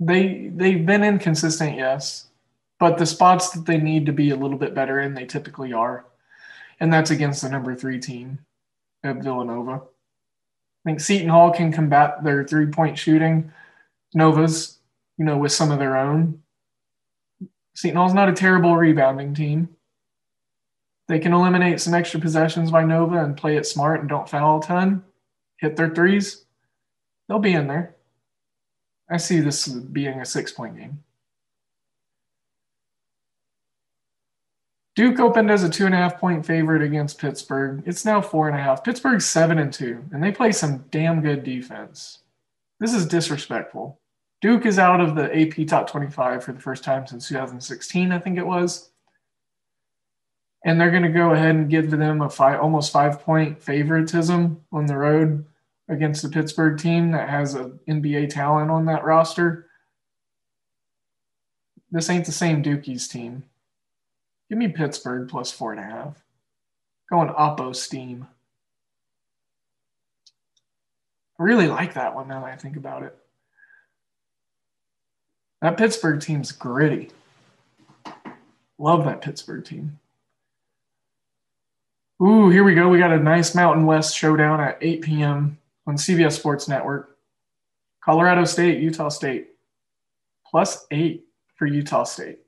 they 0.00 0.50
they've 0.54 0.84
been 0.84 1.02
inconsistent, 1.02 1.76
yes, 1.76 2.26
but 2.78 2.98
the 2.98 3.06
spots 3.06 3.50
that 3.50 3.66
they 3.66 3.78
need 3.78 4.06
to 4.06 4.12
be 4.12 4.30
a 4.30 4.36
little 4.36 4.58
bit 4.58 4.74
better 4.74 5.00
in, 5.00 5.14
they 5.14 5.24
typically 5.24 5.72
are, 5.72 6.04
and 6.80 6.92
that's 6.92 7.10
against 7.10 7.42
the 7.42 7.48
number 7.48 7.74
three 7.74 7.98
team 7.98 8.40
at 9.02 9.22
Villanova. 9.22 9.82
I 10.86 10.88
think 10.88 11.00
Seton 11.00 11.28
Hall 11.28 11.50
can 11.50 11.72
combat 11.72 12.22
their 12.22 12.44
three 12.44 12.66
point 12.66 12.96
shooting. 12.96 13.50
Nova's, 14.14 14.78
you 15.18 15.24
know, 15.24 15.36
with 15.36 15.50
some 15.50 15.72
of 15.72 15.80
their 15.80 15.96
own. 15.96 16.42
Seton 17.74 17.96
Hall's 17.96 18.14
not 18.14 18.28
a 18.28 18.32
terrible 18.32 18.76
rebounding 18.76 19.34
team. 19.34 19.70
They 21.08 21.18
can 21.18 21.32
eliminate 21.32 21.80
some 21.80 21.92
extra 21.92 22.20
possessions 22.20 22.70
by 22.70 22.84
Nova 22.84 23.24
and 23.24 23.36
play 23.36 23.56
it 23.56 23.66
smart 23.66 23.98
and 23.98 24.08
don't 24.08 24.28
foul 24.28 24.60
a 24.60 24.62
ton, 24.62 25.02
hit 25.56 25.74
their 25.74 25.92
threes. 25.92 26.44
They'll 27.28 27.40
be 27.40 27.52
in 27.52 27.66
there. 27.66 27.96
I 29.10 29.16
see 29.16 29.40
this 29.40 29.66
being 29.66 30.20
a 30.20 30.24
six 30.24 30.52
point 30.52 30.76
game. 30.76 31.02
Duke 34.96 35.20
opened 35.20 35.50
as 35.50 35.62
a 35.62 35.68
two 35.68 35.84
and 35.84 35.94
a 35.94 35.98
half 35.98 36.18
point 36.18 36.44
favorite 36.44 36.82
against 36.82 37.20
Pittsburgh. 37.20 37.82
It's 37.84 38.06
now 38.06 38.22
four 38.22 38.48
and 38.48 38.58
a 38.58 38.62
half. 38.62 38.82
Pittsburgh's 38.82 39.26
seven 39.26 39.58
and 39.58 39.70
two, 39.70 40.02
and 40.10 40.22
they 40.22 40.32
play 40.32 40.52
some 40.52 40.86
damn 40.90 41.20
good 41.20 41.44
defense. 41.44 42.20
This 42.80 42.94
is 42.94 43.06
disrespectful. 43.06 44.00
Duke 44.40 44.64
is 44.64 44.78
out 44.78 45.02
of 45.02 45.14
the 45.14 45.30
AP 45.34 45.66
top 45.66 45.88
25 45.90 46.42
for 46.42 46.52
the 46.52 46.60
first 46.60 46.82
time 46.82 47.06
since 47.06 47.28
2016, 47.28 48.10
I 48.10 48.18
think 48.18 48.38
it 48.38 48.46
was. 48.46 48.90
And 50.64 50.80
they're 50.80 50.90
going 50.90 51.02
to 51.02 51.10
go 51.10 51.30
ahead 51.30 51.54
and 51.54 51.70
give 51.70 51.90
them 51.90 52.22
a 52.22 52.30
five, 52.30 52.60
almost 52.60 52.92
five 52.92 53.20
point 53.20 53.62
favoritism 53.62 54.62
on 54.72 54.86
the 54.86 54.96
road 54.96 55.44
against 55.88 56.22
the 56.22 56.28
Pittsburgh 56.30 56.78
team 56.78 57.12
that 57.12 57.28
has 57.28 57.54
an 57.54 57.78
NBA 57.88 58.30
talent 58.30 58.70
on 58.70 58.86
that 58.86 59.04
roster. 59.04 59.68
This 61.90 62.08
ain't 62.10 62.26
the 62.26 62.32
same 62.32 62.62
Dukie's 62.62 63.08
team. 63.08 63.44
Give 64.48 64.58
me 64.58 64.68
Pittsburgh 64.68 65.28
plus 65.28 65.50
four 65.50 65.72
and 65.72 65.80
a 65.80 65.84
half. 65.84 66.22
Going 67.10 67.28
Oppo 67.28 67.74
Steam. 67.74 68.26
I 71.38 71.42
really 71.42 71.68
like 71.68 71.94
that 71.94 72.14
one 72.14 72.28
now 72.28 72.40
that 72.40 72.52
I 72.52 72.56
think 72.56 72.76
about 72.76 73.02
it. 73.02 73.16
That 75.60 75.76
Pittsburgh 75.76 76.20
team's 76.20 76.52
gritty. 76.52 77.10
Love 78.78 79.04
that 79.04 79.22
Pittsburgh 79.22 79.64
team. 79.64 79.98
Ooh, 82.22 82.48
here 82.48 82.64
we 82.64 82.74
go. 82.74 82.88
We 82.88 82.98
got 82.98 83.12
a 83.12 83.18
nice 83.18 83.54
Mountain 83.54 83.84
West 83.84 84.16
showdown 84.16 84.60
at 84.60 84.78
8 84.80 85.02
p.m 85.02 85.58
on 85.86 85.96
CBS 85.96 86.32
Sports 86.32 86.68
Network. 86.68 87.16
Colorado 88.00 88.44
State, 88.44 88.80
Utah 88.80 89.08
State, 89.08 89.48
plus 90.46 90.86
eight 90.90 91.26
for 91.56 91.66
Utah 91.66 92.04
State. 92.04 92.38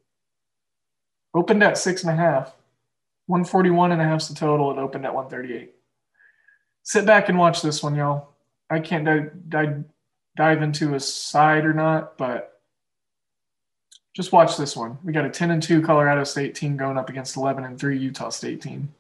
Opened 1.35 1.63
at 1.63 1.79
six 1.79 2.03
and 2.03 2.11
a 2.11 2.17
half. 2.17 2.55
141 3.27 3.93
and 3.93 4.01
a 4.01 4.05
half 4.05 4.23
is 4.23 4.29
the 4.29 4.35
total. 4.35 4.71
It 4.71 4.79
opened 4.79 5.05
at 5.05 5.15
138. 5.15 5.75
Sit 6.83 7.05
back 7.05 7.29
and 7.29 7.39
watch 7.39 7.61
this 7.61 7.83
one, 7.83 7.95
y'all. 7.95 8.31
I 8.71 8.81
can't 8.81 9.05
di- 9.05 9.31
di- 9.49 9.85
dive 10.37 10.63
into 10.63 10.95
a 10.95 11.01
side 11.01 11.67
or 11.67 11.75
not, 11.75 12.17
but 12.17 12.61
just 14.15 14.33
watch 14.33 14.57
this 14.57 14.75
one. 14.75 14.99
We 15.05 15.13
got 15.13 15.27
a 15.27 15.31
10 15.31 15.51
and 15.51 15.63
2 15.63 15.83
Colorado 15.83 16.25
State 16.25 16.55
team 16.55 16.77
going 16.77 16.97
up 16.97 17.11
against 17.11 17.37
11 17.37 17.65
and 17.65 17.79
3 17.79 17.99
Utah 17.99 18.31
State 18.31 18.63
team. 18.63 18.95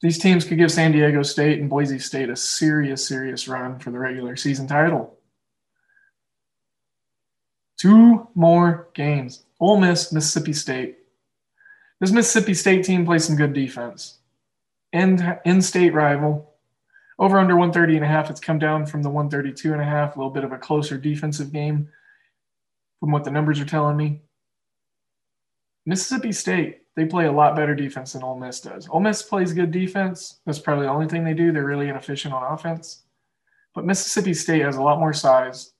These 0.00 0.18
teams 0.18 0.46
could 0.46 0.56
give 0.56 0.72
San 0.72 0.92
Diego 0.92 1.22
State 1.22 1.60
and 1.60 1.68
Boise 1.68 1.98
State 1.98 2.30
a 2.30 2.36
serious, 2.36 3.06
serious 3.06 3.46
run 3.46 3.78
for 3.78 3.90
the 3.90 3.98
regular 3.98 4.34
season 4.34 4.66
title. 4.66 5.18
Two 7.78 8.28
more 8.34 8.88
games. 8.94 9.44
Ole 9.60 9.78
Miss, 9.78 10.12
Mississippi 10.12 10.52
State. 10.52 10.98
This 12.00 12.12
Mississippi 12.12 12.54
State 12.54 12.84
team 12.84 13.04
plays 13.04 13.24
some 13.24 13.36
good 13.36 13.52
defense. 13.52 14.18
In, 14.92 15.38
in-state 15.44 15.92
rival. 15.92 16.54
Over 17.18 17.38
under 17.38 17.54
130 17.54 17.96
and 17.96 18.04
a 18.04 18.08
half. 18.08 18.30
It's 18.30 18.40
come 18.40 18.58
down 18.58 18.86
from 18.86 19.02
the 19.02 19.10
132 19.10 19.72
and 19.72 19.82
a 19.82 19.84
half. 19.84 20.16
A 20.16 20.18
little 20.18 20.32
bit 20.32 20.44
of 20.44 20.52
a 20.52 20.58
closer 20.58 20.96
defensive 20.96 21.52
game 21.52 21.88
from 22.98 23.12
what 23.12 23.24
the 23.24 23.30
numbers 23.30 23.60
are 23.60 23.66
telling 23.66 23.96
me. 23.96 24.22
Mississippi 25.84 26.32
State 26.32 26.80
they 26.96 27.04
play 27.06 27.26
a 27.26 27.32
lot 27.32 27.56
better 27.56 27.74
defense 27.74 28.12
than 28.12 28.22
Ole 28.22 28.38
Miss 28.38 28.60
does. 28.60 28.88
Ole 28.90 29.00
Miss 29.00 29.22
plays 29.22 29.52
good 29.52 29.70
defense. 29.70 30.40
That's 30.44 30.58
probably 30.58 30.86
the 30.86 30.92
only 30.92 31.06
thing 31.06 31.24
they 31.24 31.34
do. 31.34 31.52
They're 31.52 31.64
really 31.64 31.88
inefficient 31.88 32.34
on 32.34 32.52
offense. 32.52 33.04
But 33.74 33.86
Mississippi 33.86 34.34
State 34.34 34.62
has 34.62 34.76
a 34.76 34.82
lot 34.82 34.98
more 34.98 35.12
size, 35.12 35.72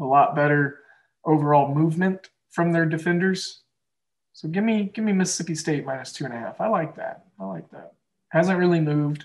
a 0.00 0.04
lot 0.04 0.36
better 0.36 0.78
overall 1.24 1.74
movement 1.74 2.30
from 2.52 2.72
their 2.72 2.86
defenders. 2.86 3.62
So 4.32 4.48
give 4.48 4.64
me 4.64 4.90
give 4.94 5.04
me 5.04 5.12
Mississippi 5.12 5.54
State 5.54 5.84
minus 5.84 6.12
two 6.12 6.24
and 6.24 6.32
a 6.32 6.38
half. 6.38 6.60
I 6.60 6.68
like 6.68 6.94
that. 6.96 7.24
I 7.40 7.44
like 7.44 7.70
that. 7.70 7.94
Hasn't 8.28 8.58
really 8.58 8.80
moved. 8.80 9.24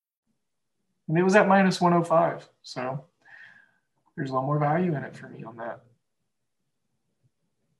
And 1.11 1.19
it 1.19 1.23
was 1.23 1.35
at 1.35 1.45
minus 1.45 1.81
105. 1.81 2.47
So 2.63 3.03
there's 4.15 4.29
a 4.29 4.33
lot 4.33 4.45
more 4.45 4.57
value 4.57 4.95
in 4.95 5.03
it 5.03 5.13
for 5.13 5.27
me 5.27 5.43
on 5.43 5.57
that. 5.57 5.81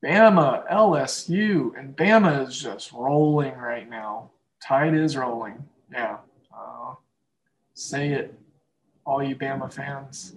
Bama, 0.04 0.70
LSU, 0.70 1.72
and 1.80 1.96
Bama 1.96 2.46
is 2.46 2.62
just 2.62 2.92
rolling 2.92 3.56
right 3.56 3.90
now. 3.90 4.32
Tide 4.62 4.94
is 4.94 5.16
rolling. 5.16 5.64
Yeah. 5.90 6.18
Uh, 6.54 6.96
say 7.74 8.10
it, 8.10 8.38
all 9.06 9.24
you 9.24 9.38
Bama 9.38 9.72
fans. 9.72 10.36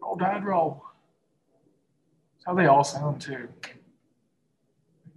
Roll, 0.00 0.16
Tide, 0.16 0.44
roll. 0.44 0.84
That's 2.36 2.46
how 2.46 2.54
they 2.54 2.66
all 2.66 2.84
sound, 2.84 3.20
too. 3.20 3.48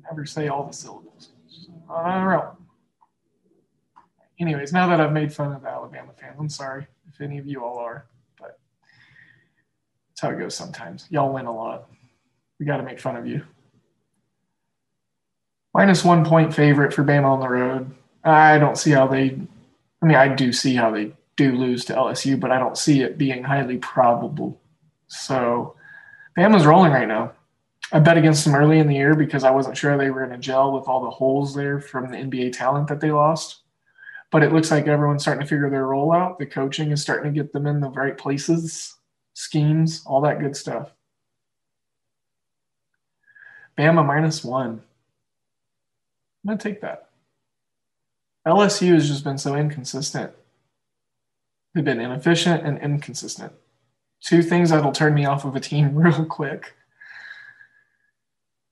Never 0.03 0.25
say 0.25 0.47
all 0.47 0.65
the 0.65 0.73
syllables. 0.73 1.29
I 1.87 2.15
don't 2.15 2.27
know 2.27 2.57
anyways, 4.39 4.73
now 4.73 4.87
that 4.87 4.99
I've 4.99 5.13
made 5.13 5.33
fun 5.33 5.53
of 5.53 5.65
Alabama 5.65 6.11
fans, 6.19 6.35
I'm 6.39 6.49
sorry 6.49 6.87
if 7.11 7.21
any 7.21 7.37
of 7.37 7.47
you 7.47 7.63
all 7.63 7.77
are, 7.77 8.05
but 8.39 8.59
that's 10.09 10.21
how 10.21 10.29
it 10.29 10.39
goes 10.39 10.55
sometimes. 10.55 11.07
Y'all 11.09 11.33
win 11.33 11.45
a 11.45 11.55
lot. 11.55 11.89
We 12.59 12.65
got 12.65 12.77
to 12.77 12.83
make 12.83 12.99
fun 12.99 13.15
of 13.15 13.27
you. 13.27 13.43
Minus 15.73 16.03
one 16.03 16.23
point 16.23 16.53
favorite 16.53 16.93
for 16.93 17.03
Bama 17.03 17.25
on 17.25 17.39
the 17.39 17.49
road. 17.49 17.91
I 18.23 18.59
don't 18.59 18.77
see 18.77 18.91
how 18.91 19.07
they, 19.07 19.39
I 20.01 20.05
mean, 20.05 20.15
I 20.15 20.27
do 20.27 20.53
see 20.53 20.75
how 20.75 20.91
they 20.91 21.13
do 21.35 21.51
lose 21.53 21.83
to 21.85 21.93
LSU, 21.93 22.39
but 22.39 22.51
I 22.51 22.59
don't 22.59 22.77
see 22.77 23.01
it 23.01 23.17
being 23.17 23.43
highly 23.43 23.77
probable. 23.77 24.61
So 25.07 25.75
Bama's 26.37 26.65
rolling 26.65 26.91
right 26.91 27.07
now. 27.07 27.33
I 27.91 27.99
bet 27.99 28.17
against 28.17 28.45
them 28.45 28.55
early 28.55 28.79
in 28.79 28.87
the 28.87 28.95
year 28.95 29.15
because 29.15 29.43
I 29.43 29.51
wasn't 29.51 29.77
sure 29.77 29.97
they 29.97 30.09
were 30.09 30.25
going 30.25 30.31
to 30.31 30.37
gel 30.37 30.71
with 30.71 30.87
all 30.87 31.03
the 31.03 31.09
holes 31.09 31.53
there 31.53 31.79
from 31.79 32.09
the 32.09 32.17
NBA 32.17 32.53
talent 32.53 32.87
that 32.87 33.01
they 33.01 33.11
lost 33.11 33.62
but 34.33 34.41
it 34.41 34.51
looks 34.51 34.71
like 34.71 34.87
everyone's 34.87 35.21
starting 35.21 35.41
to 35.41 35.47
figure 35.47 35.69
their 35.69 35.85
role 35.85 36.11
out. 36.11 36.39
The 36.39 36.47
coaching 36.47 36.91
is 36.91 37.03
starting 37.03 37.31
to 37.31 37.39
get 37.39 37.53
them 37.53 37.67
in 37.67 37.79
the 37.79 37.89
right 37.89 38.17
places, 38.17 38.95
schemes, 39.35 40.01
all 40.07 40.21
that 40.21 40.39
good 40.39 40.55
stuff. 40.55 40.89
Bama 43.77 44.03
minus 44.03 44.43
one. 44.43 44.81
I'm 46.43 46.47
going 46.47 46.57
to 46.57 46.63
take 46.63 46.81
that. 46.81 47.09
LSU 48.47 48.93
has 48.93 49.07
just 49.07 49.23
been 49.23 49.37
so 49.37 49.55
inconsistent. 49.55 50.31
They've 51.75 51.85
been 51.85 52.01
inefficient 52.01 52.65
and 52.65 52.79
inconsistent. 52.79 53.53
Two 54.19 54.41
things 54.41 54.71
that'll 54.71 54.91
turn 54.91 55.13
me 55.13 55.25
off 55.25 55.45
of 55.45 55.55
a 55.55 55.59
team 55.59 55.93
real 55.95 56.25
quick. 56.25 56.73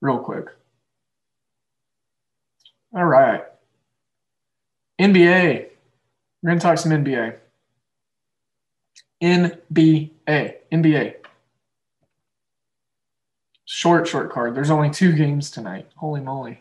Real 0.00 0.18
quick. 0.18 0.46
All 2.92 3.04
right. 3.04 3.44
NBA. 5.00 5.68
We're 6.42 6.48
going 6.48 6.58
to 6.58 6.62
talk 6.62 6.78
some 6.78 6.92
NBA. 6.92 7.36
NBA. 9.22 10.10
NBA. 10.72 11.14
Short, 13.64 14.06
short 14.06 14.32
card. 14.32 14.54
There's 14.54 14.70
only 14.70 14.90
two 14.90 15.12
games 15.12 15.50
tonight. 15.50 15.88
Holy 15.96 16.20
moly. 16.20 16.60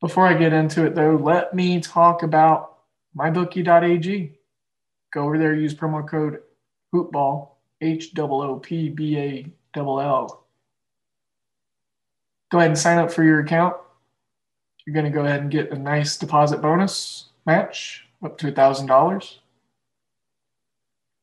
Before 0.00 0.26
I 0.26 0.34
get 0.34 0.52
into 0.52 0.84
it, 0.84 0.94
though, 0.94 1.16
let 1.16 1.54
me 1.54 1.80
talk 1.80 2.22
about 2.22 2.78
mybookie.ag. 3.16 4.32
Go 5.12 5.24
over 5.24 5.38
there, 5.38 5.54
use 5.54 5.74
promo 5.74 6.06
code 6.06 6.40
HOOPBALL, 6.92 7.56
H 7.80 8.12
O 8.18 8.42
O 8.42 8.56
P 8.58 8.90
B 8.90 9.18
A 9.18 9.46
L 9.74 10.00
L. 10.00 10.46
Go 12.50 12.58
ahead 12.58 12.70
and 12.70 12.78
sign 12.78 12.98
up 12.98 13.10
for 13.10 13.24
your 13.24 13.40
account 13.40 13.76
you're 14.86 14.94
going 14.94 15.04
to 15.04 15.10
go 15.10 15.24
ahead 15.24 15.40
and 15.40 15.50
get 15.50 15.72
a 15.72 15.78
nice 15.78 16.16
deposit 16.16 16.62
bonus 16.62 17.26
match 17.44 18.06
up 18.24 18.38
to 18.38 18.52
$1,000. 18.52 18.88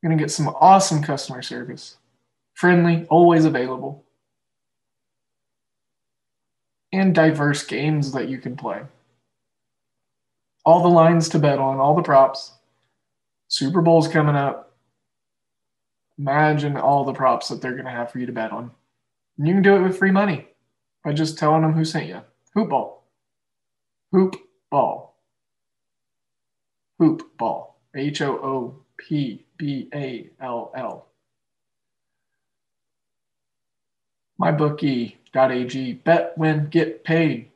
You're 0.01 0.09
going 0.09 0.17
to 0.17 0.21
get 0.21 0.31
some 0.31 0.49
awesome 0.59 1.01
customer 1.01 1.41
service, 1.41 1.95
friendly, 2.55 3.07
always 3.09 3.45
available, 3.45 4.03
and 6.91 7.15
diverse 7.15 7.63
games 7.63 8.11
that 8.11 8.27
you 8.27 8.37
can 8.37 8.57
play. 8.57 8.81
All 10.65 10.83
the 10.83 10.89
lines 10.89 11.29
to 11.29 11.39
bet 11.39 11.57
on, 11.57 11.79
all 11.79 11.95
the 11.95 12.03
props. 12.03 12.51
Super 13.47 13.81
Bowl's 13.81 14.07
coming 14.09 14.35
up. 14.35 14.73
Imagine 16.19 16.75
all 16.77 17.05
the 17.05 17.13
props 17.13 17.47
that 17.47 17.61
they're 17.61 17.71
going 17.71 17.85
to 17.85 17.91
have 17.91 18.11
for 18.11 18.19
you 18.19 18.25
to 18.25 18.31
bet 18.31 18.51
on. 18.51 18.71
And 19.37 19.47
you 19.47 19.53
can 19.53 19.63
do 19.63 19.75
it 19.75 19.81
with 19.81 19.97
free 19.97 20.11
money 20.11 20.47
by 21.03 21.13
just 21.13 21.37
telling 21.37 21.61
them 21.61 21.73
who 21.73 21.85
sent 21.85 22.07
you. 22.07 22.21
Hoop 22.53 22.69
Ball. 22.69 23.02
Hoop 24.13 24.35
ball. 24.69 25.17
Hoop 26.99 27.35
ball. 27.37 27.81
H 27.95 28.21
O 28.21 28.33
O 28.37 28.75
P 28.95 29.43
B 29.57 29.89
A 29.93 30.29
L 30.39 30.71
L. 30.75 31.07
MyBookie.ag. 34.39 35.93
Bet, 35.93 36.37
win, 36.37 36.67
get 36.69 37.03
paid. 37.03 37.49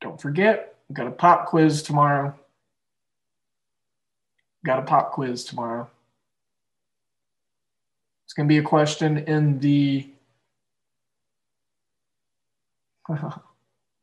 Don't 0.00 0.20
forget, 0.20 0.76
we've 0.88 0.96
got 0.96 1.06
a 1.06 1.10
pop 1.10 1.46
quiz 1.46 1.82
tomorrow. 1.82 2.34
Got 4.64 4.78
a 4.78 4.82
pop 4.82 5.12
quiz 5.12 5.44
tomorrow. 5.44 5.90
It's 8.24 8.32
going 8.32 8.48
to 8.48 8.52
be 8.52 8.58
a 8.58 8.62
question 8.62 9.18
in 9.18 9.58
the 9.58 10.08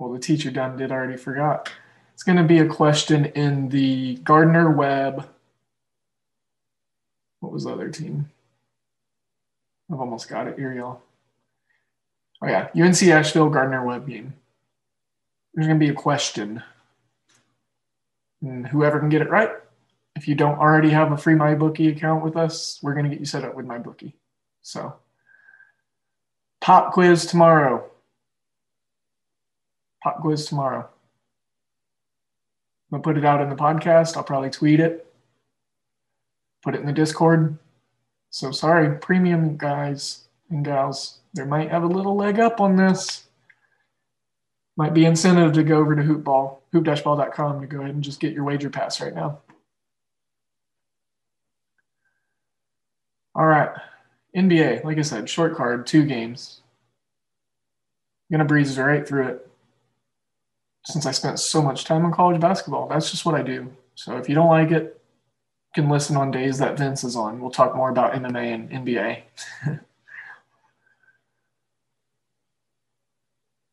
well, 0.01 0.11
the 0.11 0.17
teacher 0.17 0.49
done 0.49 0.77
did 0.77 0.91
already 0.91 1.15
forgot. 1.15 1.71
It's 2.15 2.23
going 2.23 2.39
to 2.39 2.43
be 2.43 2.57
a 2.57 2.65
question 2.65 3.25
in 3.25 3.69
the 3.69 4.15
Gardner 4.23 4.71
Webb. 4.71 5.29
What 7.39 7.51
was 7.51 7.65
the 7.65 7.73
other 7.73 7.89
team? 7.89 8.27
I've 9.93 9.99
almost 9.99 10.27
got 10.27 10.47
it 10.47 10.57
here, 10.57 10.73
y'all. 10.73 11.03
Oh, 12.41 12.47
yeah. 12.47 12.69
UNC 12.75 13.03
Asheville 13.03 13.51
Gardner 13.51 13.85
Webb 13.85 14.07
game. 14.07 14.33
There's 15.53 15.67
going 15.67 15.79
to 15.79 15.85
be 15.85 15.91
a 15.91 15.95
question. 15.95 16.63
And 18.41 18.65
whoever 18.65 18.99
can 18.99 19.09
get 19.09 19.21
it 19.21 19.29
right, 19.29 19.51
if 20.15 20.27
you 20.27 20.33
don't 20.33 20.57
already 20.57 20.89
have 20.89 21.11
a 21.11 21.17
free 21.17 21.35
MyBookie 21.35 21.95
account 21.95 22.23
with 22.23 22.35
us, 22.35 22.79
we're 22.81 22.95
going 22.95 23.05
to 23.05 23.11
get 23.11 23.19
you 23.19 23.27
set 23.27 23.45
up 23.45 23.53
with 23.53 23.67
MyBookie. 23.67 24.13
So, 24.63 24.95
pop 26.59 26.91
quiz 26.91 27.27
tomorrow 27.27 27.90
pop 30.01 30.21
quiz 30.21 30.45
tomorrow. 30.45 30.89
I'm 32.91 32.99
gonna 32.99 33.03
put 33.03 33.17
it 33.17 33.25
out 33.25 33.41
in 33.41 33.49
the 33.49 33.55
podcast. 33.55 34.17
I'll 34.17 34.23
probably 34.23 34.49
tweet 34.49 34.79
it, 34.79 35.05
put 36.61 36.75
it 36.75 36.81
in 36.81 36.87
the 36.87 36.93
Discord. 36.93 37.57
So 38.31 38.51
sorry, 38.51 38.97
premium 38.97 39.57
guys 39.57 40.25
and 40.49 40.65
gals, 40.65 41.19
there 41.33 41.45
might 41.45 41.69
have 41.69 41.83
a 41.83 41.87
little 41.87 42.15
leg 42.15 42.39
up 42.39 42.59
on 42.59 42.75
this. 42.75 43.25
Might 44.77 44.93
be 44.93 45.05
incentive 45.05 45.53
to 45.53 45.63
go 45.63 45.77
over 45.77 45.95
to 45.95 46.01
hoopball, 46.01 46.57
hoop-ball.com 46.71 47.61
to 47.61 47.67
go 47.67 47.79
ahead 47.79 47.93
and 47.93 48.03
just 48.03 48.19
get 48.19 48.33
your 48.33 48.45
wager 48.45 48.69
pass 48.69 49.01
right 49.01 49.13
now. 49.13 49.39
All 53.35 53.45
right. 53.45 53.69
NBA, 54.35 54.83
like 54.83 54.97
I 54.97 55.01
said, 55.01 55.29
short 55.29 55.55
card, 55.55 55.85
two 55.85 56.05
games. 56.05 56.61
I'm 58.29 58.37
gonna 58.37 58.45
breeze 58.45 58.77
right 58.77 59.07
through 59.07 59.27
it 59.27 59.50
since 60.83 61.05
I 61.05 61.11
spent 61.11 61.39
so 61.39 61.61
much 61.61 61.85
time 61.85 62.05
in 62.05 62.11
college 62.11 62.41
basketball. 62.41 62.87
That's 62.87 63.11
just 63.11 63.25
what 63.25 63.35
I 63.35 63.43
do. 63.43 63.71
So 63.95 64.17
if 64.17 64.27
you 64.27 64.35
don't 64.35 64.49
like 64.49 64.71
it, 64.71 65.01
you 65.75 65.83
can 65.83 65.89
listen 65.89 66.17
on 66.17 66.31
days 66.31 66.57
that 66.57 66.77
Vince 66.77 67.03
is 67.03 67.15
on. 67.15 67.39
We'll 67.39 67.51
talk 67.51 67.75
more 67.75 67.89
about 67.89 68.13
MMA 68.13 68.53
and 68.53 68.69
NBA. 68.69 69.21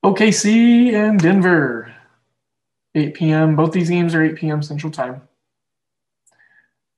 OKC 0.05 0.93
and 0.93 1.19
Denver, 1.19 1.93
8 2.95 3.15
p.m. 3.15 3.57
Both 3.57 3.73
these 3.73 3.91
games 3.91 4.15
are 4.15 4.23
8 4.23 4.37
p.m. 4.37 4.63
Central 4.63 4.93
Time. 4.93 5.23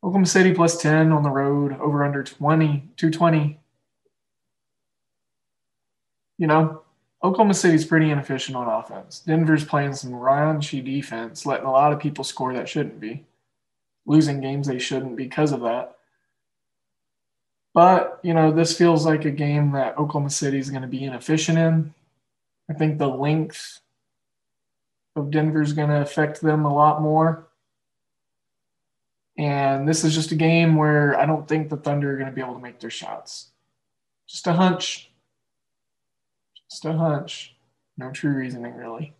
Oklahoma 0.02 0.26
City 0.26 0.52
plus 0.54 0.80
10 0.80 1.12
on 1.12 1.22
the 1.22 1.30
road, 1.30 1.78
over 1.80 2.04
under 2.04 2.22
20, 2.22 2.88
220. 2.96 3.58
You 6.38 6.46
know, 6.46 6.79
Oklahoma 7.22 7.54
City's 7.54 7.84
pretty 7.84 8.10
inefficient 8.10 8.56
on 8.56 8.66
offense. 8.66 9.20
Denver's 9.20 9.64
playing 9.64 9.94
some 9.94 10.12
raunchy 10.12 10.82
defense, 10.82 11.44
letting 11.44 11.66
a 11.66 11.70
lot 11.70 11.92
of 11.92 12.00
people 12.00 12.24
score 12.24 12.54
that 12.54 12.68
shouldn't 12.68 12.98
be, 12.98 13.24
losing 14.06 14.40
games 14.40 14.66
they 14.66 14.78
shouldn't 14.78 15.16
because 15.16 15.52
of 15.52 15.60
that. 15.60 15.96
But, 17.74 18.20
you 18.22 18.34
know, 18.34 18.50
this 18.50 18.76
feels 18.76 19.06
like 19.06 19.24
a 19.24 19.30
game 19.30 19.72
that 19.72 19.98
Oklahoma 19.98 20.30
City 20.30 20.58
is 20.58 20.70
going 20.70 20.82
to 20.82 20.88
be 20.88 21.04
inefficient 21.04 21.58
in. 21.58 21.94
I 22.68 22.72
think 22.72 22.98
the 22.98 23.08
length 23.08 23.80
of 25.14 25.30
Denver 25.30 25.62
is 25.62 25.72
going 25.72 25.90
to 25.90 26.00
affect 26.00 26.40
them 26.40 26.64
a 26.64 26.74
lot 26.74 27.02
more. 27.02 27.46
And 29.36 29.88
this 29.88 30.04
is 30.04 30.14
just 30.14 30.32
a 30.32 30.36
game 30.36 30.76
where 30.76 31.18
I 31.18 31.26
don't 31.26 31.46
think 31.46 31.68
the 31.68 31.76
Thunder 31.76 32.12
are 32.12 32.16
going 32.16 32.28
to 32.28 32.34
be 32.34 32.40
able 32.40 32.54
to 32.54 32.60
make 32.60 32.80
their 32.80 32.90
shots. 32.90 33.48
Just 34.26 34.46
a 34.46 34.52
hunch. 34.52 35.09
Just 36.70 36.84
a 36.84 36.92
hunch. 36.92 37.56
No 37.98 38.10
true 38.10 38.32
reasoning, 38.32 38.74
really. 38.74 39.14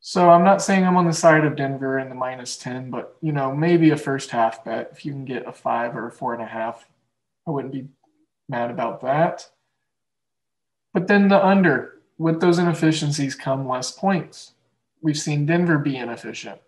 So 0.00 0.30
I'm 0.30 0.44
not 0.44 0.62
saying 0.62 0.84
I'm 0.84 0.96
on 0.96 1.06
the 1.06 1.12
side 1.12 1.44
of 1.44 1.56
Denver 1.56 1.98
in 1.98 2.08
the 2.08 2.14
minus 2.14 2.56
10, 2.56 2.90
but 2.90 3.16
you 3.20 3.32
know, 3.32 3.54
maybe 3.54 3.90
a 3.90 3.96
first 3.96 4.30
half 4.30 4.64
bet. 4.64 4.90
If 4.92 5.04
you 5.04 5.12
can 5.12 5.24
get 5.24 5.46
a 5.46 5.52
five 5.52 5.96
or 5.96 6.08
a 6.08 6.12
four 6.12 6.34
and 6.34 6.42
a 6.42 6.46
half, 6.46 6.88
I 7.46 7.50
wouldn't 7.50 7.72
be 7.72 7.88
mad 8.48 8.70
about 8.70 9.00
that. 9.02 9.48
But 10.92 11.06
then 11.06 11.28
the 11.28 11.44
under, 11.44 12.00
with 12.18 12.40
those 12.40 12.58
inefficiencies 12.58 13.34
come 13.34 13.68
less 13.68 13.90
points. 13.90 14.54
We've 15.00 15.18
seen 15.18 15.46
Denver 15.46 15.78
be 15.78 15.96
inefficient. 15.96 16.60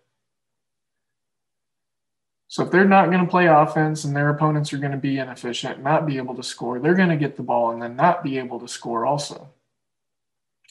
So 2.47 2.63
if 2.63 2.71
they're 2.71 2.85
not 2.85 3.09
going 3.09 3.23
to 3.23 3.29
play 3.29 3.47
offense 3.47 4.03
and 4.03 4.15
their 4.15 4.29
opponents 4.29 4.71
are 4.71 4.77
going 4.77 4.91
to 4.91 4.97
be 4.97 5.17
inefficient, 5.17 5.81
not 5.81 6.05
be 6.05 6.17
able 6.17 6.35
to 6.35 6.43
score, 6.43 6.79
they're 6.79 6.93
going 6.93 7.09
to 7.09 7.17
get 7.17 7.35
the 7.35 7.43
ball 7.43 7.71
and 7.71 7.81
then 7.81 7.95
not 7.95 8.23
be 8.23 8.37
able 8.37 8.59
to 8.59 8.67
score 8.67 9.05
also. 9.05 9.49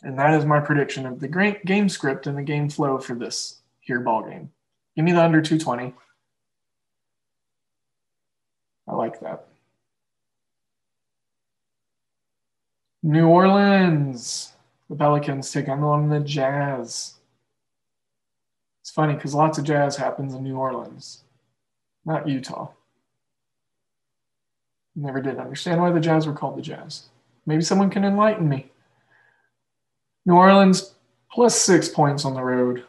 And 0.03 0.19
that 0.19 0.35
is 0.35 0.45
my 0.45 0.61
prediction 0.61 1.07
of 1.07 1.21
the 1.21 1.59
game 1.65 1.89
script 1.89 2.27
and 2.27 2.39
the 2.39 2.43
game 2.43 2.69
flow 2.69 2.99
for 2.99 3.15
this 3.15 3.61
here 3.81 4.01
ball 4.01 4.23
game. 4.23 4.51
Give 4.95 5.05
me 5.05 5.13
the 5.13 5.23
under 5.23 5.41
220. 5.41 5.95
I 8.87 8.95
like 8.95 9.21
that. 9.21 9.47
New 13.03 13.27
Orleans. 13.27 14.53
The 14.91 14.97
Pelicans 14.97 15.51
take 15.51 15.69
on 15.69 16.09
the 16.11 16.21
Jazz. 16.21 17.15
It's 18.83 18.91
funny 18.91 19.15
because 19.15 19.35
lots 19.35 19.57
of 19.57 19.65
jazz 19.65 19.97
happens 19.97 20.35
in 20.35 20.45
New 20.45 20.57
Orleans 20.59 21.24
not 22.05 22.29
Utah. 22.29 22.71
Never 24.97 25.21
did 25.21 25.39
understand 25.39 25.81
why 25.81 25.91
the 25.91 26.01
Jazz 26.01 26.27
were 26.27 26.33
called 26.33 26.57
the 26.57 26.63
Jazz. 26.63 27.09
Maybe 27.47 27.63
someone 27.63 27.91
can 27.91 28.05
enlighten 28.05 28.49
me. 28.49 28.71
New 30.25 30.35
Orleans 30.35 30.95
plus 31.31 31.61
six 31.61 31.89
points 31.89 32.25
on 32.25 32.35
the 32.35 32.43
road. 32.43 32.85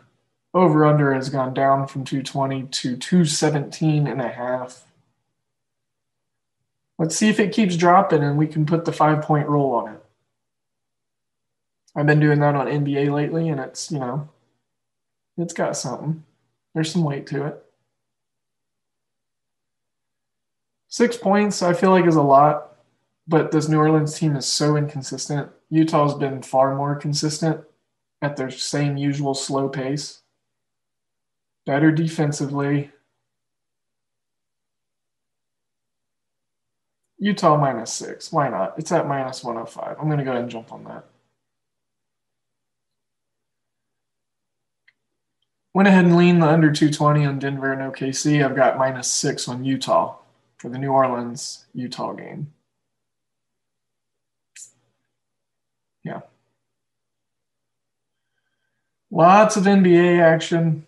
Over 0.53 0.85
under 0.85 1.13
has 1.13 1.29
gone 1.29 1.53
down 1.53 1.87
from 1.87 2.05
220 2.05 2.63
to 2.63 2.95
217 2.95 4.07
and 4.07 4.21
a 4.21 4.29
half. 4.29 4.85
Let's 6.97 7.15
see 7.15 7.27
if 7.27 7.41
it 7.41 7.51
keeps 7.51 7.75
dropping 7.75 8.23
and 8.23 8.37
we 8.37 8.47
can 8.47 8.65
put 8.65 8.85
the 8.85 8.93
five 8.93 9.21
point 9.23 9.49
rule 9.49 9.71
on 9.71 9.93
it. 9.95 10.05
I've 11.93 12.05
been 12.05 12.21
doing 12.21 12.39
that 12.39 12.55
on 12.55 12.67
NBA 12.67 13.11
lately 13.13 13.49
and 13.49 13.59
it's, 13.59 13.91
you 13.91 13.99
know, 13.99 14.29
it's 15.37 15.53
got 15.53 15.75
something. 15.75 16.23
There's 16.73 16.91
some 16.91 17.03
weight 17.03 17.27
to 17.27 17.45
it. 17.47 17.64
Six 20.95 21.17
points, 21.17 21.61
I 21.61 21.73
feel 21.73 21.89
like, 21.89 22.05
is 22.05 22.15
a 22.15 22.21
lot, 22.21 22.77
but 23.27 23.51
this 23.51 23.67
New 23.67 23.77
Orleans 23.77 24.17
team 24.17 24.37
is 24.37 24.45
so 24.45 24.77
inconsistent. 24.77 25.51
Utah's 25.69 26.13
been 26.13 26.41
far 26.41 26.73
more 26.73 26.95
consistent 26.95 27.59
at 28.21 28.37
their 28.37 28.49
same 28.49 28.95
usual 28.95 29.33
slow 29.33 29.67
pace. 29.67 30.21
Better 31.65 31.91
defensively. 31.91 32.91
Utah 37.19 37.57
minus 37.57 37.91
six. 37.91 38.31
Why 38.31 38.47
not? 38.47 38.75
It's 38.79 38.93
at 38.93 39.05
minus 39.05 39.43
105. 39.43 39.97
I'm 39.99 40.05
going 40.05 40.19
to 40.19 40.23
go 40.23 40.31
ahead 40.31 40.43
and 40.43 40.49
jump 40.49 40.71
on 40.71 40.85
that. 40.85 41.03
Went 45.73 45.89
ahead 45.89 46.05
and 46.05 46.15
leaned 46.15 46.41
the 46.41 46.47
under 46.47 46.71
220 46.71 47.25
on 47.25 47.39
Denver 47.39 47.73
and 47.73 47.81
OKC. 47.81 48.45
I've 48.45 48.55
got 48.55 48.77
minus 48.77 49.09
six 49.09 49.49
on 49.49 49.65
Utah 49.65 50.19
for 50.57 50.69
the 50.69 50.77
New 50.77 50.91
Orleans 50.91 51.65
Utah 51.73 52.13
game. 52.13 52.53
Yeah. 56.03 56.21
Lots 59.11 59.55
of 59.57 59.63
NBA 59.63 60.19
action 60.19 60.87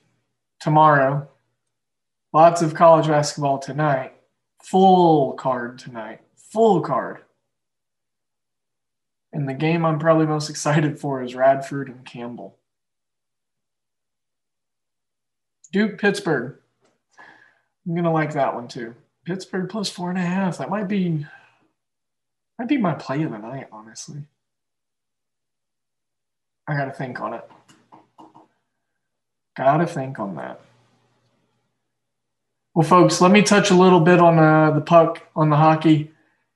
tomorrow. 0.60 1.28
Lots 2.34 2.62
of 2.62 2.76
college 2.76 3.08
basketball 3.08 3.58
tonight. 3.58 4.14
Full 4.64 5.34
card 5.34 5.80
tonight. 5.80 6.22
Full 6.52 6.82
card. 6.82 7.20
And 9.34 9.48
the 9.48 9.54
game 9.54 9.86
I'm 9.86 10.00
probably 10.00 10.26
most 10.26 10.50
excited 10.52 11.00
for 11.00 11.24
is 11.24 11.36
Radford 11.36 11.90
and 11.90 12.06
Campbell. 12.06 12.58
Duke 15.72 16.00
Pittsburgh. 16.00 16.58
I'm 17.88 17.94
going 17.94 18.04
to 18.04 18.12
like 18.12 18.34
that 18.34 18.54
one 18.54 18.68
too. 18.68 18.96
Pittsburgh 19.28 19.68
plus 19.68 19.90
four 19.90 20.10
and 20.10 20.18
a 20.18 20.22
half. 20.22 20.58
That 20.58 20.70
might 20.70 20.88
be 20.88 21.26
might 22.58 22.70
be 22.70 22.78
my 22.78 22.94
play 22.94 23.22
of 23.24 23.32
the 23.32 23.38
night, 23.38 23.68
honestly. 23.74 24.22
I 26.66 26.78
gotta 26.78 26.94
think 26.94 27.20
on 27.20 27.34
it. 27.34 27.52
Gotta 29.58 29.86
think 29.86 30.18
on 30.18 30.36
that. 30.36 30.62
Well, 32.74 32.88
folks, 32.88 33.20
let 33.20 33.32
me 33.32 33.42
touch 33.42 33.70
a 33.70 33.76
little 33.76 34.00
bit 34.00 34.20
on 34.20 34.40
uh, 34.40 34.72
the 34.72 34.82
puck 34.82 35.28
on 35.36 35.50
the 35.50 35.58
hockey, 35.58 36.12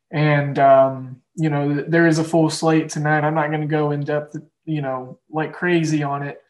and 0.09 0.57
um, 0.57 1.21
you 1.35 1.49
know 1.49 1.73
there 1.73 2.07
is 2.07 2.19
a 2.19 2.23
full 2.23 2.49
slate 2.49 2.87
tonight. 2.87 3.25
I'm 3.25 3.35
not 3.35 3.49
going 3.49 3.61
to 3.61 3.67
go 3.67 3.91
in 3.91 4.05
depth, 4.05 4.37
you 4.63 4.81
know, 4.81 5.19
like 5.29 5.51
crazy 5.51 6.03
on 6.03 6.23
it 6.23 6.41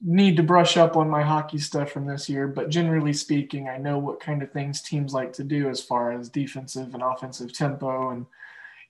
need 0.00 0.36
to 0.36 0.42
brush 0.42 0.76
up 0.76 0.96
on 0.96 1.10
my 1.10 1.22
hockey 1.22 1.58
stuff 1.58 1.90
from 1.90 2.06
this 2.06 2.28
year, 2.28 2.46
but 2.46 2.68
generally 2.68 3.12
speaking, 3.12 3.68
I 3.68 3.78
know 3.78 3.98
what 3.98 4.20
kind 4.20 4.42
of 4.42 4.52
things 4.52 4.80
teams 4.80 5.12
like 5.12 5.32
to 5.34 5.44
do 5.44 5.68
as 5.68 5.82
far 5.82 6.12
as 6.12 6.28
defensive 6.28 6.94
and 6.94 7.02
offensive 7.02 7.52
tempo. 7.52 8.10
And, 8.10 8.26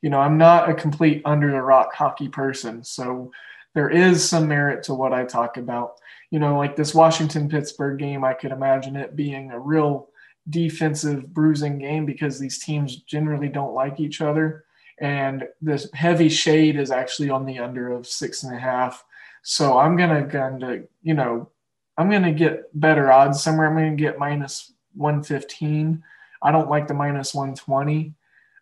you 0.03 0.11
know, 0.11 0.21
I'm 0.21 0.37
not 0.37 0.69
a 0.69 0.75
complete 0.75 1.23
under 1.25 1.51
the 1.51 1.63
rock 1.63 1.95
hockey 1.95 2.29
person. 2.29 2.85
So 2.85 3.31
there 3.75 3.91
is 3.91 4.29
some 4.29 4.49
merit 4.49 4.83
to 4.85 4.95
what 4.95 5.13
I 5.13 5.25
talk 5.25 5.57
about. 5.57 5.95
You 6.31 6.41
know, 6.41 6.59
like 6.59 6.77
this 6.77 6.95
Washington 6.95 7.49
Pittsburgh 7.49 7.99
game, 7.99 8.23
I 8.23 8.35
could 8.35 8.53
imagine 8.53 8.97
it 8.97 9.17
being 9.17 9.51
a 9.51 9.59
real 9.59 10.09
defensive 10.51 11.33
bruising 11.33 11.79
game 11.79 12.05
because 12.05 12.39
these 12.39 12.59
teams 12.59 12.97
generally 12.97 13.49
don't 13.49 13.75
like 13.75 13.99
each 13.99 14.21
other. 14.21 14.65
And 15.01 15.45
this 15.63 15.89
heavy 15.95 16.29
shade 16.29 16.77
is 16.77 16.91
actually 16.91 17.31
on 17.31 17.47
the 17.47 17.61
under 17.61 17.93
of 17.93 18.07
six 18.07 18.43
and 18.43 18.55
a 18.55 18.59
half 18.59 19.05
so 19.49 19.79
I'm 19.79 19.97
gonna 19.97 20.27
of, 20.27 20.91
you 21.01 21.15
know, 21.15 21.49
I'm 21.97 22.11
gonna 22.11 22.35
get 22.35 22.69
better 22.79 23.11
odds 23.11 23.43
somewhere. 23.43 23.67
I'm 23.67 23.75
gonna 23.75 23.97
get 23.97 24.19
minus 24.19 24.75
115. 24.95 26.05
I 26.43 26.53
don't 26.53 26.69
like 26.69 26.87
the 26.87 26.93
minus 26.93 27.33
120, 27.33 28.13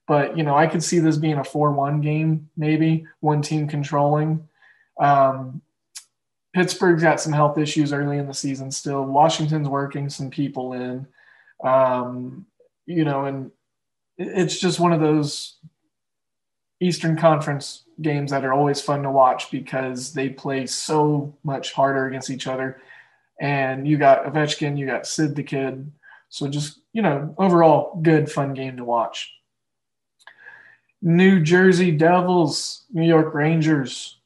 but 0.07 0.39
you 0.39 0.45
know, 0.45 0.55
I 0.55 0.69
could 0.69 0.85
see 0.85 1.01
this 1.01 1.17
being 1.17 1.39
a 1.39 1.43
4-1 1.43 2.05
game, 2.05 2.49
maybe 2.57 3.05
one 3.19 3.43
team 3.43 3.67
controlling. 3.67 4.49
Um, 5.01 5.61
Pittsburgh's 6.55 7.03
got 7.03 7.21
some 7.21 7.33
health 7.33 7.59
issues 7.59 7.93
early 7.93 8.19
in 8.19 8.29
the 8.29 8.33
season 8.33 8.71
still. 8.71 9.05
Washington's 9.05 9.69
working 9.69 10.09
some 10.09 10.31
people 10.31 10.73
in. 10.73 11.05
Um, 11.65 12.47
you 12.87 13.05
know, 13.05 13.25
and 13.25 13.51
it's 14.19 14.61
just 14.61 14.79
one 14.79 14.93
of 14.93 15.01
those 15.01 15.57
Eastern 16.81 17.17
Conference 17.17 17.85
games 18.01 18.31
that 18.31 18.45
are 18.45 18.53
always 18.53 18.81
fun 18.81 19.03
to 19.03 19.11
watch 19.11 19.51
because 19.51 20.13
they 20.13 20.29
play 20.29 20.67
so 20.67 21.35
much 21.43 21.73
harder 21.73 22.07
against 22.07 22.31
each 22.31 22.47
other. 22.47 22.81
And 23.41 23.87
you 23.87 23.97
got 23.97 24.25
Ovechkin, 24.25 24.79
you 24.79 24.87
got 24.87 25.07
Sid 25.07 25.35
the 25.35 25.43
Kid. 25.43 25.91
So 26.29 26.49
just, 26.49 26.81
you 26.93 27.03
know, 27.03 27.35
overall 27.39 27.99
good, 28.03 28.31
fun 28.31 28.55
game 28.55 28.77
to 28.77 28.85
watch. 28.85 29.33
New 31.03 31.41
Jersey 31.41 31.91
Devils, 31.91 32.85
New 32.93 33.07
York 33.07 33.33
Rangers. 33.35 34.19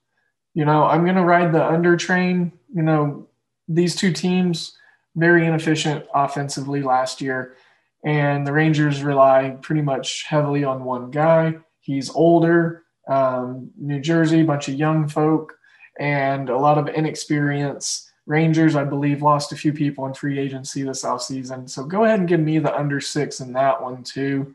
You 0.55 0.65
know, 0.65 0.85
I'm 0.85 1.05
going 1.05 1.17
to 1.17 1.25
ride 1.25 1.53
the 1.53 1.65
under 1.65 1.97
train. 1.97 2.53
You 2.75 2.83
know, 2.83 3.29
these 3.69 3.95
two 3.95 4.13
teams, 4.13 4.77
very 5.17 5.47
inefficient 5.47 6.07
offensively 6.15 6.83
last 6.83 7.21
year. 7.21 7.57
And 8.05 8.47
the 8.47 8.53
Rangers 8.53 9.03
rely 9.03 9.57
pretty 9.61 9.83
much 9.83 10.25
heavily 10.25 10.65
on 10.65 10.85
one 10.85 11.11
guy. 11.11 11.59
He's 11.91 12.09
older, 12.11 12.85
um, 13.09 13.71
New 13.77 13.99
Jersey, 13.99 14.45
bunch 14.45 14.69
of 14.69 14.75
young 14.75 15.09
folk, 15.09 15.59
and 15.99 16.49
a 16.49 16.57
lot 16.57 16.79
of 16.79 16.89
inexperience. 16.89 18.13
Rangers, 18.27 18.77
I 18.77 18.85
believe, 18.85 19.23
lost 19.23 19.51
a 19.51 19.57
few 19.57 19.73
people 19.73 20.07
in 20.07 20.15
free 20.15 20.39
agency 20.39 20.85
this 20.85 21.05
offseason. 21.05 21.69
So 21.69 21.83
go 21.83 22.05
ahead 22.05 22.21
and 22.21 22.29
give 22.29 22.39
me 22.39 22.61
the 22.61 22.73
under 22.77 23.01
six 23.01 23.41
in 23.41 23.53
that 23.55 23.83
one, 23.83 24.05
too. 24.05 24.55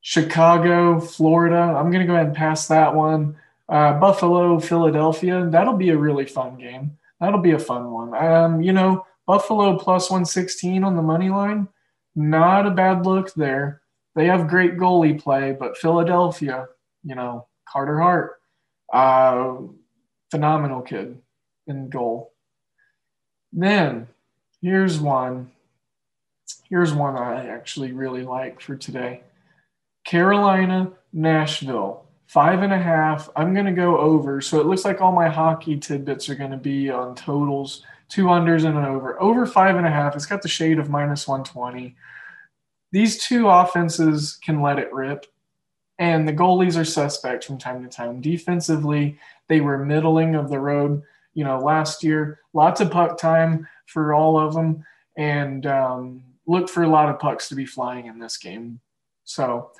Chicago, 0.00 0.98
Florida, 0.98 1.56
I'm 1.56 1.90
going 1.90 2.00
to 2.00 2.06
go 2.06 2.14
ahead 2.14 2.28
and 2.28 2.36
pass 2.36 2.68
that 2.68 2.94
one. 2.94 3.36
Uh, 3.68 3.98
Buffalo, 3.98 4.58
Philadelphia. 4.58 5.46
That'll 5.50 5.76
be 5.76 5.90
a 5.90 5.98
really 5.98 6.24
fun 6.24 6.56
game. 6.56 6.96
That'll 7.20 7.40
be 7.40 7.52
a 7.52 7.58
fun 7.58 7.90
one. 7.90 8.14
Um, 8.14 8.62
you 8.62 8.72
know, 8.72 9.04
Buffalo 9.26 9.78
plus 9.78 10.10
116 10.10 10.84
on 10.84 10.96
the 10.96 11.02
money 11.02 11.28
line. 11.28 11.68
Not 12.16 12.66
a 12.66 12.70
bad 12.70 13.04
look 13.04 13.34
there. 13.34 13.82
They 14.14 14.26
have 14.26 14.48
great 14.48 14.76
goalie 14.76 15.20
play, 15.20 15.52
but 15.58 15.76
Philadelphia, 15.76 16.68
you 17.02 17.14
know, 17.14 17.46
Carter 17.68 18.00
Hart, 18.00 18.40
uh, 18.92 19.56
phenomenal 20.30 20.82
kid 20.82 21.18
in 21.66 21.88
goal. 21.88 22.32
Then 23.52 24.08
here's 24.60 25.00
one. 25.00 25.50
Here's 26.68 26.92
one 26.92 27.16
I 27.16 27.48
actually 27.48 27.92
really 27.92 28.22
like 28.22 28.60
for 28.60 28.76
today. 28.76 29.22
Carolina, 30.04 30.92
Nashville, 31.12 32.04
five 32.26 32.62
and 32.62 32.72
a 32.72 32.78
half. 32.78 33.28
I'm 33.36 33.54
going 33.54 33.66
to 33.66 33.72
go 33.72 33.98
over. 33.98 34.40
So 34.40 34.60
it 34.60 34.66
looks 34.66 34.84
like 34.84 35.00
all 35.00 35.12
my 35.12 35.28
hockey 35.28 35.78
tidbits 35.78 36.28
are 36.28 36.34
going 36.34 36.50
to 36.50 36.56
be 36.56 36.90
on 36.90 37.14
totals, 37.14 37.84
two 38.08 38.24
unders 38.24 38.64
and 38.64 38.76
an 38.76 38.84
over. 38.84 39.20
Over 39.20 39.46
five 39.46 39.76
and 39.76 39.86
a 39.86 39.90
half. 39.90 40.14
It's 40.14 40.26
got 40.26 40.42
the 40.42 40.48
shade 40.48 40.78
of 40.78 40.90
minus 40.90 41.26
120. 41.26 41.96
These 42.94 43.24
two 43.24 43.48
offenses 43.48 44.38
can 44.40 44.62
let 44.62 44.78
it 44.78 44.94
rip, 44.94 45.26
and 45.98 46.28
the 46.28 46.32
goalies 46.32 46.80
are 46.80 46.84
suspect 46.84 47.42
from 47.42 47.58
time 47.58 47.82
to 47.82 47.88
time. 47.88 48.20
Defensively, 48.20 49.18
they 49.48 49.60
were 49.60 49.84
middling 49.84 50.36
of 50.36 50.48
the 50.48 50.60
road. 50.60 51.02
You 51.34 51.42
know, 51.42 51.58
last 51.58 52.04
year, 52.04 52.38
lots 52.52 52.80
of 52.80 52.92
puck 52.92 53.18
time 53.18 53.66
for 53.86 54.14
all 54.14 54.38
of 54.38 54.54
them, 54.54 54.84
and 55.16 55.66
um, 55.66 56.22
look 56.46 56.68
for 56.68 56.84
a 56.84 56.88
lot 56.88 57.08
of 57.08 57.18
pucks 57.18 57.48
to 57.48 57.56
be 57.56 57.66
flying 57.66 58.06
in 58.06 58.20
this 58.20 58.36
game. 58.36 58.78
So 59.24 59.72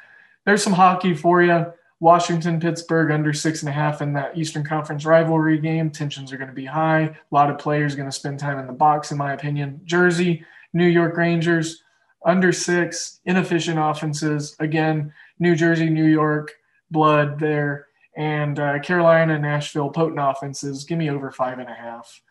there's 0.45 0.65
some 0.65 0.73
hockey 0.73 1.15
for 1.15 1.41
you. 1.41 1.67
Washington, 2.01 2.59
Pittsburgh 2.59 3.13
under 3.13 3.33
six 3.33 3.63
and 3.63 3.69
a 3.69 3.73
half 3.73 4.03
in 4.03 4.13
that 4.15 4.37
Eastern 4.37 4.65
Conference 4.65 5.05
rivalry 5.05 5.61
game. 5.61 5.89
Tensions 5.89 6.33
are 6.33 6.37
going 6.37 6.51
to 6.51 6.53
be 6.53 6.65
high. 6.65 7.03
A 7.03 7.15
lot 7.31 7.49
of 7.49 7.59
players 7.59 7.95
going 7.95 8.11
to 8.11 8.13
spend 8.13 8.41
time 8.41 8.59
in 8.59 8.67
the 8.67 8.73
box, 8.73 9.13
in 9.13 9.19
my 9.19 9.35
opinion. 9.35 9.83
Jersey, 9.85 10.45
New 10.73 10.89
York 10.89 11.17
Rangers 11.17 11.84
under 12.25 12.53
six, 12.53 13.21
inefficient 13.25 13.79
offenses. 13.79 14.57
Again, 14.61 15.13
New 15.39 15.55
Jersey, 15.55 15.91
New 15.91 16.07
York, 16.07 16.53
blood 16.91 17.39
there. 17.39 17.89
And 18.17 18.59
uh, 18.59 18.79
Carolina, 18.81 19.39
Nashville, 19.39 19.91
potent 19.91 20.21
offenses. 20.21 20.85
Give 20.85 20.99
me 20.99 21.11
over 21.11 21.31
five 21.31 21.59
and 21.59 21.69
a 21.69 21.75
half. 21.75 22.23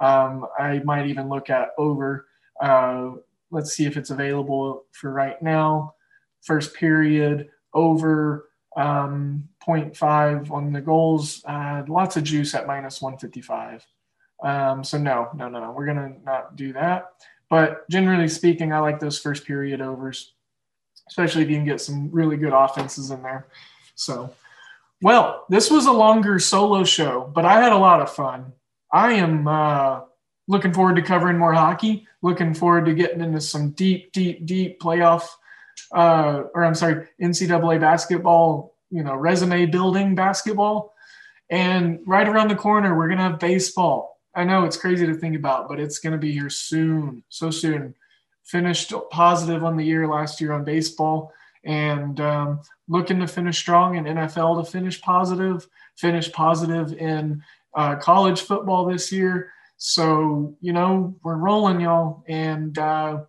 Um, 0.00 0.46
I 0.58 0.80
might 0.84 1.06
even 1.06 1.28
look 1.28 1.50
at 1.50 1.68
over. 1.78 2.26
Uh, 2.60 3.12
let's 3.50 3.72
see 3.72 3.84
if 3.86 3.96
it's 3.96 4.10
available 4.10 4.84
for 4.92 5.12
right 5.12 5.40
now. 5.42 5.94
First 6.42 6.74
period, 6.74 7.48
over 7.74 8.48
um, 8.76 9.48
0.5 9.66 10.50
on 10.50 10.72
the 10.72 10.80
goals. 10.80 11.42
Uh, 11.44 11.82
lots 11.88 12.16
of 12.16 12.24
juice 12.24 12.54
at 12.54 12.66
minus 12.66 13.02
155. 13.02 13.86
Um, 14.42 14.82
so 14.82 14.98
no, 14.98 15.28
no, 15.36 15.48
no, 15.48 15.60
no. 15.60 15.72
We're 15.72 15.86
gonna 15.86 16.14
not 16.24 16.56
do 16.56 16.72
that. 16.72 17.10
But 17.52 17.86
generally 17.90 18.28
speaking, 18.28 18.72
I 18.72 18.78
like 18.78 18.98
those 18.98 19.18
first 19.18 19.46
period 19.46 19.82
overs, 19.82 20.32
especially 21.10 21.42
if 21.42 21.50
you 21.50 21.56
can 21.56 21.66
get 21.66 21.82
some 21.82 22.10
really 22.10 22.38
good 22.38 22.54
offenses 22.54 23.10
in 23.10 23.22
there. 23.22 23.46
So, 23.94 24.32
well, 25.02 25.44
this 25.50 25.70
was 25.70 25.84
a 25.84 25.92
longer 25.92 26.38
solo 26.38 26.82
show, 26.82 27.30
but 27.34 27.44
I 27.44 27.60
had 27.60 27.72
a 27.72 27.76
lot 27.76 28.00
of 28.00 28.10
fun. 28.10 28.54
I 28.90 29.12
am 29.12 29.46
uh, 29.46 30.00
looking 30.48 30.72
forward 30.72 30.96
to 30.96 31.02
covering 31.02 31.36
more 31.36 31.52
hockey. 31.52 32.06
Looking 32.22 32.54
forward 32.54 32.86
to 32.86 32.94
getting 32.94 33.20
into 33.20 33.42
some 33.42 33.72
deep, 33.72 34.12
deep, 34.12 34.46
deep 34.46 34.80
playoff 34.80 35.28
uh, 35.92 36.44
or 36.54 36.64
I'm 36.64 36.74
sorry, 36.74 37.06
NCAA 37.20 37.80
basketball, 37.80 38.74
you 38.90 39.02
know, 39.02 39.14
resume 39.14 39.66
building 39.66 40.14
basketball. 40.14 40.94
And 41.50 42.00
right 42.06 42.26
around 42.26 42.48
the 42.48 42.56
corner, 42.56 42.96
we're 42.96 43.08
going 43.08 43.18
to 43.18 43.24
have 43.24 43.38
baseball. 43.38 44.11
I 44.34 44.44
know 44.44 44.64
it's 44.64 44.76
crazy 44.76 45.06
to 45.06 45.14
think 45.14 45.36
about, 45.36 45.68
but 45.68 45.78
it's 45.78 45.98
going 45.98 46.12
to 46.12 46.18
be 46.18 46.32
here 46.32 46.50
soon, 46.50 47.22
so 47.28 47.50
soon. 47.50 47.94
Finished 48.44 48.92
positive 49.10 49.62
on 49.62 49.76
the 49.76 49.84
year 49.84 50.08
last 50.08 50.40
year 50.40 50.52
on 50.52 50.64
baseball 50.64 51.32
and 51.64 52.18
um, 52.20 52.60
looking 52.88 53.20
to 53.20 53.26
finish 53.26 53.58
strong 53.58 53.96
in 53.96 54.04
NFL 54.04 54.64
to 54.64 54.70
finish 54.70 55.00
positive, 55.00 55.66
finish 55.96 56.32
positive 56.32 56.92
in 56.94 57.42
uh, 57.74 57.96
college 57.96 58.40
football 58.40 58.86
this 58.86 59.12
year. 59.12 59.52
So, 59.76 60.56
you 60.60 60.72
know, 60.72 61.14
we're 61.22 61.36
rolling, 61.36 61.80
y'all. 61.80 62.24
And, 62.26 62.76
uh, 62.78 63.24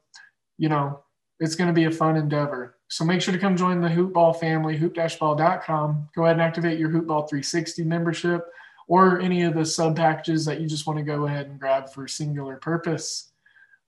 you 0.58 0.70
know, 0.70 1.01
it's 1.39 1.56
going 1.56 1.68
to 1.68 1.74
be 1.74 1.86
a 1.86 1.91
fun 1.91 2.16
endeavor. 2.16 2.78
So 2.88 3.04
make 3.04 3.22
sure 3.22 3.34
to 3.34 3.39
come 3.39 3.58
join 3.58 3.82
the 3.82 3.89
Hoopball 3.89 4.39
family, 4.39 4.78
hoop-ball.com. 4.78 6.10
Go 6.16 6.24
ahead 6.24 6.36
and 6.36 6.41
activate 6.41 6.80
your 6.80 6.89
Hoopball 6.89 7.28
360 7.30 7.84
membership 7.84 8.47
or 8.88 9.20
any 9.20 9.44
of 9.44 9.54
the 9.54 9.66
sub 9.66 9.96
packages 9.96 10.46
that 10.46 10.60
you 10.60 10.68
just 10.68 10.88
want 10.88 11.00
to 11.00 11.06
go 11.06 11.26
ahead 11.26 11.48
and 11.48 11.60
grab 11.60 11.90
for 11.90 12.08
singular 12.08 12.58
purpose. 12.58 13.32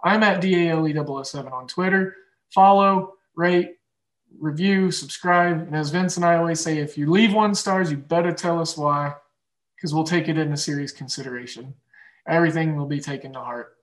I'm 0.04 0.24
at 0.24 0.42
DALE007 0.42 1.52
on 1.52 1.68
Twitter. 1.68 2.16
Follow, 2.54 3.14
rate, 3.36 3.76
review, 4.40 4.92
subscribe. 4.92 5.62
And 5.62 5.76
as 5.76 5.90
Vince 5.90 6.18
and 6.18 6.26
I 6.26 6.36
always 6.36 6.60
say, 6.60 6.78
if 6.78 6.98
you 6.98 7.10
leave 7.10 7.34
one 7.34 7.56
stars, 7.56 7.92
you 7.92 7.98
better 7.98 8.32
tell 8.32 8.60
us 8.60 8.78
why, 8.78 9.14
because 9.76 9.94
we'll 9.94 10.04
take 10.04 10.28
it 10.28 10.38
into 10.38 10.58
serious 10.58 10.92
consideration. 10.92 11.74
Everything 12.28 12.76
will 12.76 12.86
be 12.86 13.00
taken 13.00 13.34
to 13.34 13.40
heart. 13.40 13.78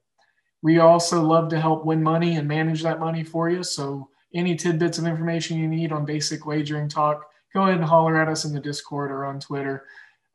We 0.63 0.79
also 0.79 1.23
love 1.23 1.49
to 1.51 1.61
help 1.61 1.85
win 1.85 2.03
money 2.03 2.37
and 2.37 2.47
manage 2.47 2.83
that 2.83 3.01
money 3.01 3.25
for 3.25 3.51
you. 3.51 3.63
So 3.63 4.09
any 4.35 4.55
tidbits 4.55 4.99
of 4.99 5.07
information 5.07 5.59
you 5.59 5.69
need 5.69 5.93
on 5.93 6.05
basic 6.05 6.47
wagering 6.47 6.89
talk, 6.89 7.27
go 7.53 7.65
ahead 7.65 7.77
and 7.77 7.85
holler 7.85 8.21
at 8.21 8.29
us 8.29 8.45
in 8.45 8.53
the 8.53 8.61
Discord 8.61 9.11
or 9.11 9.25
on 9.25 9.41
Twitter. 9.41 9.85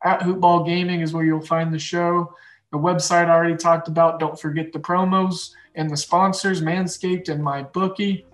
At 0.04 0.20
Hoopball 0.20 0.66
Gaming 0.66 1.00
is 1.00 1.12
where 1.12 1.24
you'll 1.24 1.40
find 1.40 1.72
the 1.72 1.78
show. 1.78 2.34
The 2.70 2.78
website 2.78 3.26
I 3.26 3.30
already 3.30 3.56
talked 3.56 3.88
about. 3.88 4.20
Don't 4.20 4.38
forget 4.38 4.72
the 4.72 4.78
promos 4.78 5.52
and 5.74 5.90
the 5.90 5.96
sponsors, 5.96 6.60
Manscaped 6.60 7.28
and 7.28 7.42
my 7.42 7.62
bookie. 7.62 8.26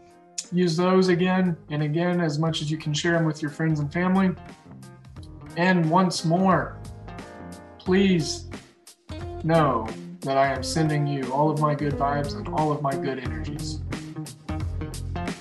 Use 0.52 0.76
those 0.76 1.08
again 1.08 1.56
and 1.70 1.82
again 1.82 2.20
as 2.20 2.38
much 2.38 2.60
as 2.60 2.70
you 2.70 2.76
can 2.76 2.92
share 2.92 3.12
them 3.12 3.24
with 3.24 3.40
your 3.40 3.50
friends 3.50 3.80
and 3.80 3.92
family. 3.92 4.34
And 5.56 5.88
once 5.88 6.24
more, 6.24 6.78
please 7.78 8.48
know 9.42 9.86
that 10.20 10.36
I 10.36 10.48
am 10.48 10.62
sending 10.62 11.06
you 11.06 11.32
all 11.32 11.50
of 11.50 11.60
my 11.60 11.74
good 11.74 11.94
vibes 11.94 12.36
and 12.36 12.48
all 12.48 12.72
of 12.72 12.82
my 12.82 12.92
good 12.92 13.18
energies. 13.18 13.80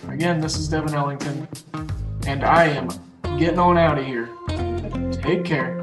Again, 0.07 0.39
this 0.39 0.57
is 0.57 0.67
Devin 0.67 0.93
Ellington, 0.93 1.47
and 2.27 2.43
I 2.43 2.65
am 2.65 2.89
getting 3.39 3.59
on 3.59 3.77
out 3.77 3.97
of 3.97 4.05
here. 4.05 4.29
Take 5.11 5.43
care. 5.43 5.82